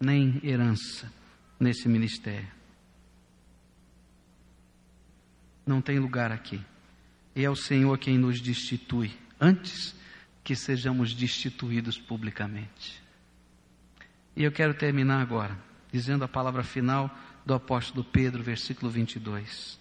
nem 0.00 0.40
herança 0.44 1.12
nesse 1.58 1.88
ministério. 1.88 2.46
Não 5.66 5.80
tem 5.80 5.98
lugar 5.98 6.30
aqui. 6.30 6.60
E 7.38 7.44
é 7.44 7.48
o 7.48 7.54
Senhor 7.54 7.96
quem 7.98 8.18
nos 8.18 8.40
destitui, 8.40 9.16
antes 9.40 9.94
que 10.42 10.56
sejamos 10.56 11.14
destituídos 11.14 11.96
publicamente. 11.96 13.00
E 14.34 14.42
eu 14.42 14.50
quero 14.50 14.74
terminar 14.74 15.22
agora, 15.22 15.56
dizendo 15.92 16.24
a 16.24 16.28
palavra 16.28 16.64
final 16.64 17.08
do 17.46 17.54
apóstolo 17.54 18.02
Pedro, 18.02 18.42
versículo 18.42 18.90
22. 18.90 19.78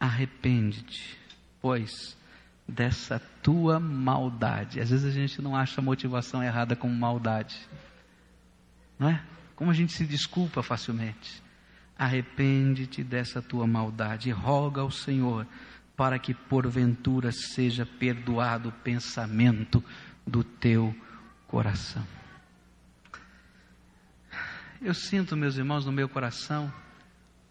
Arrepende-te, 0.00 1.18
pois, 1.60 2.16
dessa 2.66 3.20
tua 3.42 3.78
maldade. 3.78 4.80
Às 4.80 4.88
vezes 4.88 5.04
a 5.04 5.10
gente 5.10 5.42
não 5.42 5.54
acha 5.54 5.82
a 5.82 5.84
motivação 5.84 6.42
errada 6.42 6.74
como 6.74 6.94
maldade, 6.94 7.68
não 8.98 9.10
é? 9.10 9.22
Como 9.54 9.70
a 9.70 9.74
gente 9.74 9.92
se 9.92 10.06
desculpa 10.06 10.62
facilmente. 10.62 11.42
Arrepende-te 11.98 13.04
dessa 13.04 13.42
tua 13.42 13.66
maldade 13.66 14.30
e 14.30 14.32
roga 14.32 14.80
ao 14.80 14.90
Senhor 14.90 15.46
para 15.98 16.16
que 16.16 16.32
porventura 16.32 17.32
seja 17.32 17.84
perdoado 17.84 18.68
o 18.68 18.72
pensamento 18.72 19.82
do 20.24 20.44
teu 20.44 20.94
coração. 21.48 22.06
Eu 24.80 24.94
sinto, 24.94 25.36
meus 25.36 25.56
irmãos, 25.56 25.84
no 25.84 25.90
meu 25.90 26.08
coração 26.08 26.72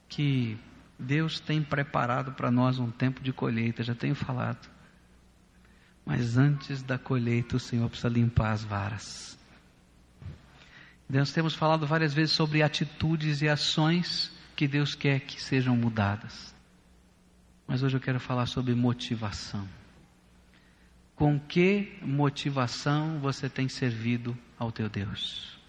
que 0.08 0.58
Deus 0.98 1.42
tem 1.42 1.62
preparado 1.62 2.32
para 2.32 2.50
nós 2.50 2.80
um 2.80 2.90
tempo 2.90 3.22
de 3.22 3.34
colheita, 3.34 3.84
já 3.84 3.94
tenho 3.94 4.16
falado. 4.16 4.70
Mas 6.06 6.38
antes 6.38 6.82
da 6.82 6.98
colheita, 6.98 7.58
o 7.58 7.60
Senhor 7.60 7.90
precisa 7.90 8.08
limpar 8.08 8.54
as 8.54 8.64
varas. 8.64 9.38
Nós 11.10 11.34
temos 11.34 11.54
falado 11.54 11.86
várias 11.86 12.14
vezes 12.14 12.34
sobre 12.34 12.64
atitudes 12.64 13.42
e 13.42 13.50
ações 13.50 14.32
que 14.56 14.70
Deus 14.70 14.96
quer 14.96 15.20
que 15.20 15.44
sejam 15.44 15.76
mudadas. 15.76 16.56
Mas 17.68 17.84
hoje 17.84 17.98
eu 17.98 18.02
quero 18.02 18.20
falar 18.20 18.46
sobre 18.46 18.74
motivação. 18.74 19.68
Com 21.16 21.38
que 21.38 22.00
motivação 22.02 23.20
você 23.20 23.50
tem 23.50 23.68
servido 23.68 24.38
ao 24.58 24.72
teu 24.72 24.88
Deus? 24.88 25.60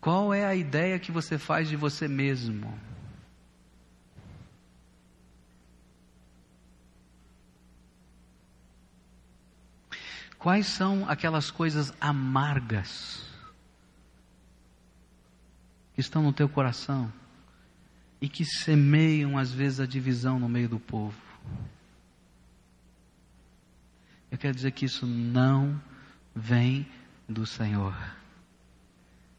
Qual 0.00 0.32
é 0.32 0.46
a 0.46 0.54
ideia 0.54 0.98
que 1.00 1.10
você 1.10 1.36
faz 1.36 1.68
de 1.68 1.74
você 1.74 2.06
mesmo? 2.06 2.78
Quais 10.38 10.66
são 10.68 11.08
aquelas 11.08 11.50
coisas 11.50 11.92
amargas 12.00 13.28
que 15.98 16.02
estão 16.02 16.22
no 16.22 16.32
teu 16.32 16.48
coração 16.48 17.12
e 18.20 18.28
que 18.28 18.44
semeiam 18.44 19.36
às 19.36 19.50
vezes 19.50 19.80
a 19.80 19.84
divisão 19.84 20.38
no 20.38 20.48
meio 20.48 20.68
do 20.68 20.78
povo? 20.78 21.20
Eu 24.30 24.38
quero 24.38 24.54
dizer 24.54 24.70
que 24.70 24.84
isso 24.84 25.04
não 25.04 25.82
vem 26.32 26.86
do 27.28 27.44
Senhor. 27.44 27.96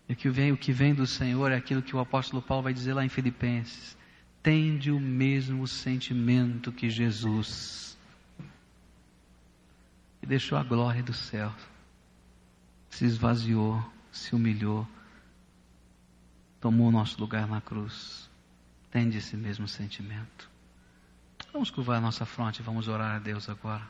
E 0.10 0.14
que 0.14 0.30
vem, 0.30 0.51
o 0.51 0.57
que 0.57 0.74
vem 0.74 0.93
do 0.93 1.07
Senhor 1.07 1.49
é 1.49 1.55
aquilo 1.55 1.82
que 1.82 1.95
o 1.95 1.99
apóstolo 1.99 2.41
Paulo 2.41 2.64
vai 2.64 2.74
dizer 2.74 2.93
lá 2.93 3.05
em 3.05 3.10
Filipenses. 3.10 3.95
Tende 4.43 4.91
o 4.91 4.99
mesmo 4.99 5.66
sentimento 5.66 6.74
que 6.74 6.89
Jesus. 6.89 7.97
E 10.22 10.26
deixou 10.26 10.57
a 10.57 10.64
glória 10.64 11.01
do 11.01 11.14
céu. 11.14 11.55
Se 12.89 13.05
esvaziou, 13.05 13.82
se 14.12 14.36
humilhou. 14.36 14.86
Tomou 16.60 16.88
o 16.88 16.91
nosso 16.91 17.20
lugar 17.20 17.47
na 17.47 17.62
cruz. 17.62 18.30
Tende 18.91 19.18
esse 19.18 19.38
mesmo 19.38 19.68
sentimento. 19.68 20.49
Vamos 21.53 21.72
curvar 21.72 21.97
a 21.97 22.01
nossa 22.01 22.26
fronte, 22.26 22.62
vamos 22.62 22.88
orar 22.88 23.16
a 23.16 23.20
Deus 23.20 23.49
agora. 23.49 23.84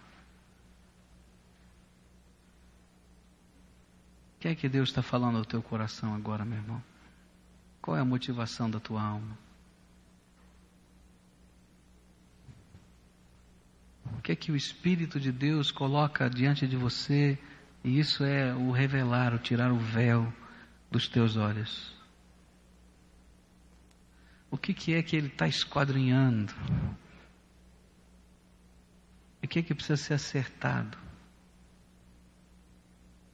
O 4.36 4.40
que 4.40 4.48
é 4.48 4.56
que 4.56 4.70
Deus 4.70 4.90
está 4.90 5.02
falando 5.02 5.38
ao 5.38 5.46
teu 5.46 5.62
coração 5.62 6.14
agora, 6.16 6.46
meu 6.46 6.58
irmão? 6.58 6.82
Qual 7.82 7.98
é 7.98 8.00
a 8.00 8.06
motivação 8.06 8.70
da 8.70 8.80
tua 8.80 9.02
alma? 9.02 9.38
O 14.18 14.22
que 14.22 14.32
é 14.32 14.36
que 14.36 14.52
o 14.52 14.56
Espírito 14.56 15.20
de 15.20 15.32
Deus 15.32 15.72
coloca 15.72 16.30
diante 16.30 16.68
de 16.68 16.78
você? 16.78 17.38
E 17.84 18.00
isso 18.00 18.24
é 18.24 18.54
o 18.54 18.72
revelar, 18.72 19.34
o 19.34 19.40
tirar 19.40 19.72
o 19.72 19.78
véu 19.78 20.32
dos 20.92 21.08
teus 21.08 21.36
olhos. 21.36 21.99
O 24.52 24.58
que, 24.58 24.74
que 24.74 24.94
é 24.94 25.04
que 25.04 25.16
ele 25.16 25.28
está 25.28 25.48
esquadrinhando? 25.48 26.54
O 29.44 29.48
que 29.48 29.60
é 29.60 29.62
que 29.62 29.74
precisa 29.74 29.98
ser 29.98 30.14
acertado? 30.16 30.98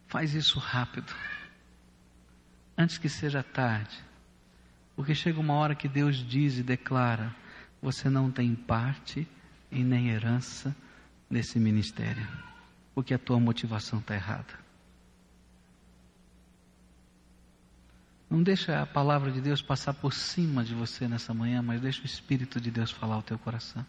Faz 0.08 0.34
isso 0.34 0.60
rápido, 0.60 1.14
antes 2.78 2.98
que 2.98 3.10
seja 3.10 3.44
tarde, 3.44 3.98
porque 4.96 5.14
chega 5.16 5.40
uma 5.40 5.56
hora 5.56 5.76
que 5.76 5.88
Deus 5.88 6.18
diz 6.18 6.58
e 6.58 6.64
declara: 6.64 7.36
você 7.82 8.10
não 8.10 8.32
tem 8.32 8.56
parte 8.56 9.28
e 9.72 9.84
nem 9.84 10.10
herança 10.10 10.76
nesse 11.30 11.60
ministério, 11.60 12.28
porque 12.94 13.14
a 13.14 13.20
tua 13.20 13.40
motivação 13.40 14.00
está 14.00 14.16
errada. 14.16 14.65
Não 18.30 18.42
deixa 18.42 18.82
a 18.82 18.86
palavra 18.86 19.32
de 19.32 19.40
Deus 19.40 19.62
passar 19.62 19.94
por 19.94 20.14
cima 20.14 20.64
de 20.64 20.74
você 20.74 21.08
nessa 21.08 21.34
manhã, 21.34 21.62
mas 21.62 21.82
deixa 21.82 22.02
o 22.02 22.06
Espírito 22.06 22.60
de 22.60 22.72
Deus 22.72 22.92
falar 22.92 23.16
ao 23.16 23.24
teu 23.24 23.38
coração. 23.38 23.86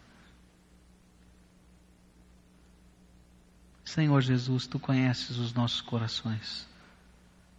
Senhor 3.83 4.21
Jesus, 4.21 4.67
tu 4.67 4.77
conheces 4.77 5.37
os 5.37 5.53
nossos 5.53 5.81
corações. 5.81 6.67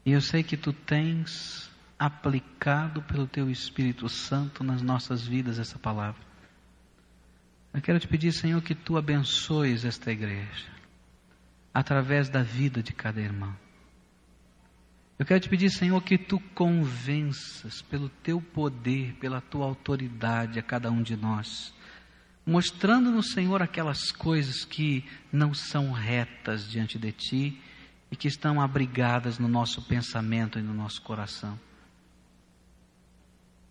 E 0.05 0.13
eu 0.13 0.21
sei 0.21 0.43
que 0.43 0.57
tu 0.57 0.73
tens 0.73 1.71
aplicado 1.99 3.03
pelo 3.03 3.27
teu 3.27 3.51
Espírito 3.51 4.09
Santo 4.09 4.63
nas 4.63 4.81
nossas 4.83 5.27
vidas 5.27 5.59
essa 5.59 5.79
palavra. 5.79 6.21
Eu 7.73 7.81
quero 7.81 7.99
te 7.99 8.07
pedir, 8.07 8.33
Senhor, 8.33 8.63
que 8.63 8.75
tu 8.75 8.97
abençoes 8.97 9.85
esta 9.85 10.13
igreja 10.13 10.67
através 11.73 12.29
da 12.29 12.43
vida 12.43 12.83
de 12.83 12.93
cada 12.93 13.21
irmão. 13.21 13.55
Eu 15.19 15.27
quero 15.27 15.41
te 15.41 15.49
pedir, 15.49 15.71
Senhor, 15.71 16.01
que 16.03 16.17
tu 16.17 16.39
convenças 16.55 17.83
pelo 17.83 18.09
teu 18.09 18.41
poder, 18.41 19.15
pela 19.15 19.41
tua 19.41 19.67
autoridade 19.67 20.59
a 20.59 20.63
cada 20.63 20.91
um 20.91 21.03
de 21.03 21.17
nós 21.17 21.75
mostrando 22.49 23.11
no 23.11 23.23
Senhor 23.23 23.61
aquelas 23.61 24.11
coisas 24.11 24.65
que 24.65 25.05
não 25.31 25.53
são 25.53 25.93
retas 25.93 26.67
diante 26.67 26.99
de 26.99 27.13
Ti 27.13 27.63
e 28.11 28.17
que 28.17 28.27
estão 28.27 28.59
abrigadas 28.59 29.39
no 29.39 29.47
nosso 29.47 29.83
pensamento 29.83 30.59
e 30.59 30.63
no 30.63 30.73
nosso 30.73 31.03
coração. 31.03 31.61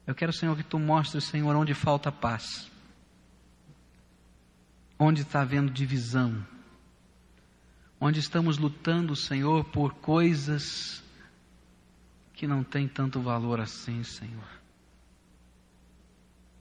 Eu 0.05 0.13
quero, 0.13 0.31
Senhor, 0.31 0.55
que 0.55 0.63
Tu 0.63 0.77
mostres, 0.77 1.23
Senhor, 1.23 1.55
onde 1.55 1.73
falta 1.73 2.11
paz, 2.11 2.69
onde 4.99 5.23
está 5.23 5.41
havendo 5.41 5.71
divisão, 5.71 6.45
onde 7.99 8.19
estamos 8.19 8.59
lutando, 8.59 9.15
Senhor, 9.15 9.65
por 9.65 9.95
coisas 9.95 11.03
que 12.38 12.45
não 12.45 12.63
têm 12.63 12.88
tanto 12.88 13.19
valor 13.19 13.59
assim, 13.59 14.03
Senhor. 14.03 14.47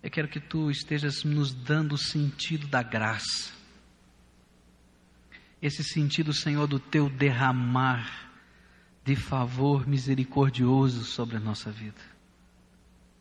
Eu 0.03 0.11
quero 0.11 0.27
que 0.27 0.41
tu 0.41 0.71
estejas 0.71 1.23
nos 1.23 1.53
dando 1.53 1.93
o 1.93 1.99
sentido 1.99 2.67
da 2.67 2.83
graça. 2.83 3.53
Esse 5.61 5.85
sentido, 5.85 6.33
Senhor, 6.33 6.67
do 6.67 6.81
teu 6.81 7.11
derramar 7.11 8.31
de 9.05 9.15
favor 9.15 9.87
misericordioso 9.87 11.05
sobre 11.05 11.37
a 11.37 11.41
nossa 11.41 11.71
vida. 11.71 12.01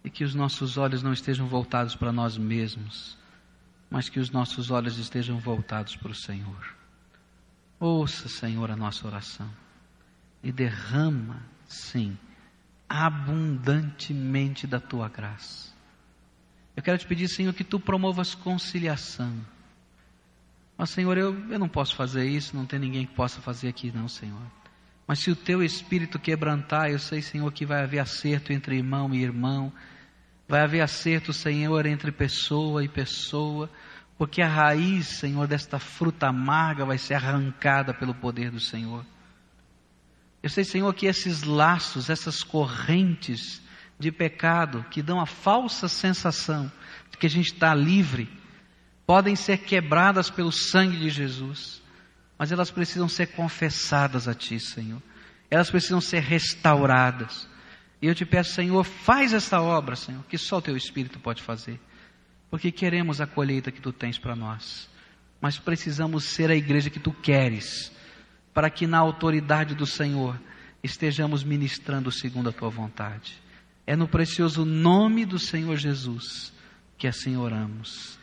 E 0.02 0.10
que 0.10 0.24
os 0.24 0.34
nossos 0.34 0.78
olhos 0.78 1.04
não 1.04 1.12
estejam 1.12 1.48
voltados 1.48 1.94
para 1.94 2.14
nós 2.14 2.38
mesmos, 2.38 3.18
mas 3.90 4.08
que 4.08 4.20
os 4.20 4.30
nossos 4.30 4.72
olhos 4.72 4.98
estejam 4.98 5.40
voltados 5.40 5.98
para 5.98 6.12
o 6.12 6.16
Senhor. 6.16 6.74
Ouça, 7.80 8.30
Senhor, 8.30 8.72
a 8.72 8.78
nossa 8.78 9.06
oração 9.06 9.52
e 10.42 10.52
derrama, 10.52 11.42
sim, 11.68 12.18
abundantemente 12.88 14.68
da 14.68 14.80
tua 14.80 15.10
graça 15.10 15.76
eu 16.76 16.84
quero 16.84 16.98
te 16.98 17.08
pedir, 17.08 17.28
Senhor, 17.30 17.54
que 17.54 17.64
tu 17.64 17.80
promovas 17.80 18.36
conciliação. 18.36 19.34
Mas, 20.78 20.90
Senhor, 20.90 21.18
eu, 21.18 21.34
eu 21.50 21.58
não 21.58 21.70
posso 21.70 21.96
fazer 21.96 22.26
isso, 22.28 22.56
não 22.56 22.66
tem 22.66 22.78
ninguém 22.78 23.06
que 23.06 23.14
possa 23.14 23.40
fazer 23.40 23.70
aqui, 23.70 23.92
não, 23.96 24.10
Senhor. 24.10 24.42
Mas 25.08 25.20
se 25.20 25.32
o 25.32 25.36
teu 25.36 25.64
espírito 25.64 26.20
quebrantar, 26.20 26.90
eu 26.90 27.00
sei, 27.00 27.22
Senhor, 27.22 27.50
que 27.54 27.66
vai 27.66 27.82
haver 27.82 28.00
acerto 28.00 28.52
entre 28.52 28.76
irmão 28.76 29.14
e 29.14 29.24
irmão, 29.24 29.72
vai 30.48 30.62
haver 30.62 30.82
acerto, 30.82 31.32
Senhor, 31.32 31.86
entre 31.86 32.12
pessoa 32.12 32.84
e 32.84 32.90
pessoa, 32.90 33.70
porque 34.18 34.42
a 34.42 34.48
raiz, 34.48 35.08
Senhor, 35.08 35.48
desta 35.48 35.80
fruta 35.80 36.28
amarga 36.28 36.84
vai 36.84 36.98
ser 36.98 37.14
arrancada 37.14 37.94
pelo 37.94 38.14
poder 38.14 38.52
do 38.52 38.60
Senhor. 38.60 39.06
Eu 40.46 40.50
sei, 40.52 40.64
Senhor, 40.64 40.94
que 40.94 41.08
esses 41.08 41.42
laços, 41.42 42.08
essas 42.08 42.44
correntes, 42.44 43.64
de 43.98 44.12
pecado 44.12 44.86
que 44.92 45.02
dão 45.02 45.20
a 45.20 45.26
falsa 45.26 45.88
sensação 45.88 46.72
de 47.10 47.18
que 47.18 47.26
a 47.26 47.30
gente 47.30 47.52
está 47.54 47.74
livre, 47.74 48.30
podem 49.08 49.36
ser 49.36 49.58
quebradas 49.58 50.30
pelo 50.30 50.52
sangue 50.52 51.00
de 51.00 51.10
Jesus, 51.10 51.82
mas 52.38 52.52
elas 52.52 52.70
precisam 52.70 53.10
ser 53.10 53.30
confessadas 53.32 54.28
a 54.28 54.36
Ti, 54.36 54.60
Senhor. 54.60 55.02
Elas 55.50 55.72
precisam 55.72 56.00
ser 56.00 56.20
restauradas. 56.20 57.50
E 58.00 58.06
eu 58.06 58.14
te 58.14 58.24
peço, 58.24 58.54
Senhor, 58.54 58.84
faz 58.84 59.34
essa 59.34 59.60
obra, 59.60 59.96
Senhor, 59.96 60.24
que 60.30 60.38
só 60.38 60.58
o 60.58 60.62
Teu 60.62 60.78
Espírito 60.78 61.20
pode 61.20 61.42
fazer. 61.42 61.82
Porque 62.52 62.72
queremos 62.72 63.20
a 63.20 63.26
colheita 63.26 63.72
que 63.72 63.82
Tu 63.82 63.92
tens 63.92 64.20
para 64.20 64.36
nós. 64.36 64.88
Mas 65.42 65.58
precisamos 65.58 66.26
ser 66.26 66.52
a 66.52 66.56
igreja 66.56 66.92
que 66.92 67.00
Tu 67.00 67.12
queres, 67.12 67.92
para 68.56 68.70
que 68.70 68.88
na 68.88 68.98
autoridade 68.98 69.76
do 69.76 69.86
Senhor 69.86 70.40
estejamos 70.82 71.44
ministrando 71.44 72.10
segundo 72.10 72.50
a 72.50 72.54
Tua 72.54 72.70
vontade. 72.70 73.38
É 73.86 73.98
no 73.98 74.08
precioso 74.08 74.64
nome 74.64 75.26
do 75.26 75.38
Senhor 75.38 75.76
Jesus 75.76 76.54
que 76.98 77.06
assim 77.06 77.36
oramos. 77.36 78.18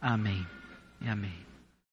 Amém 0.00 0.44
e 1.02 1.08
amém. 1.08 1.43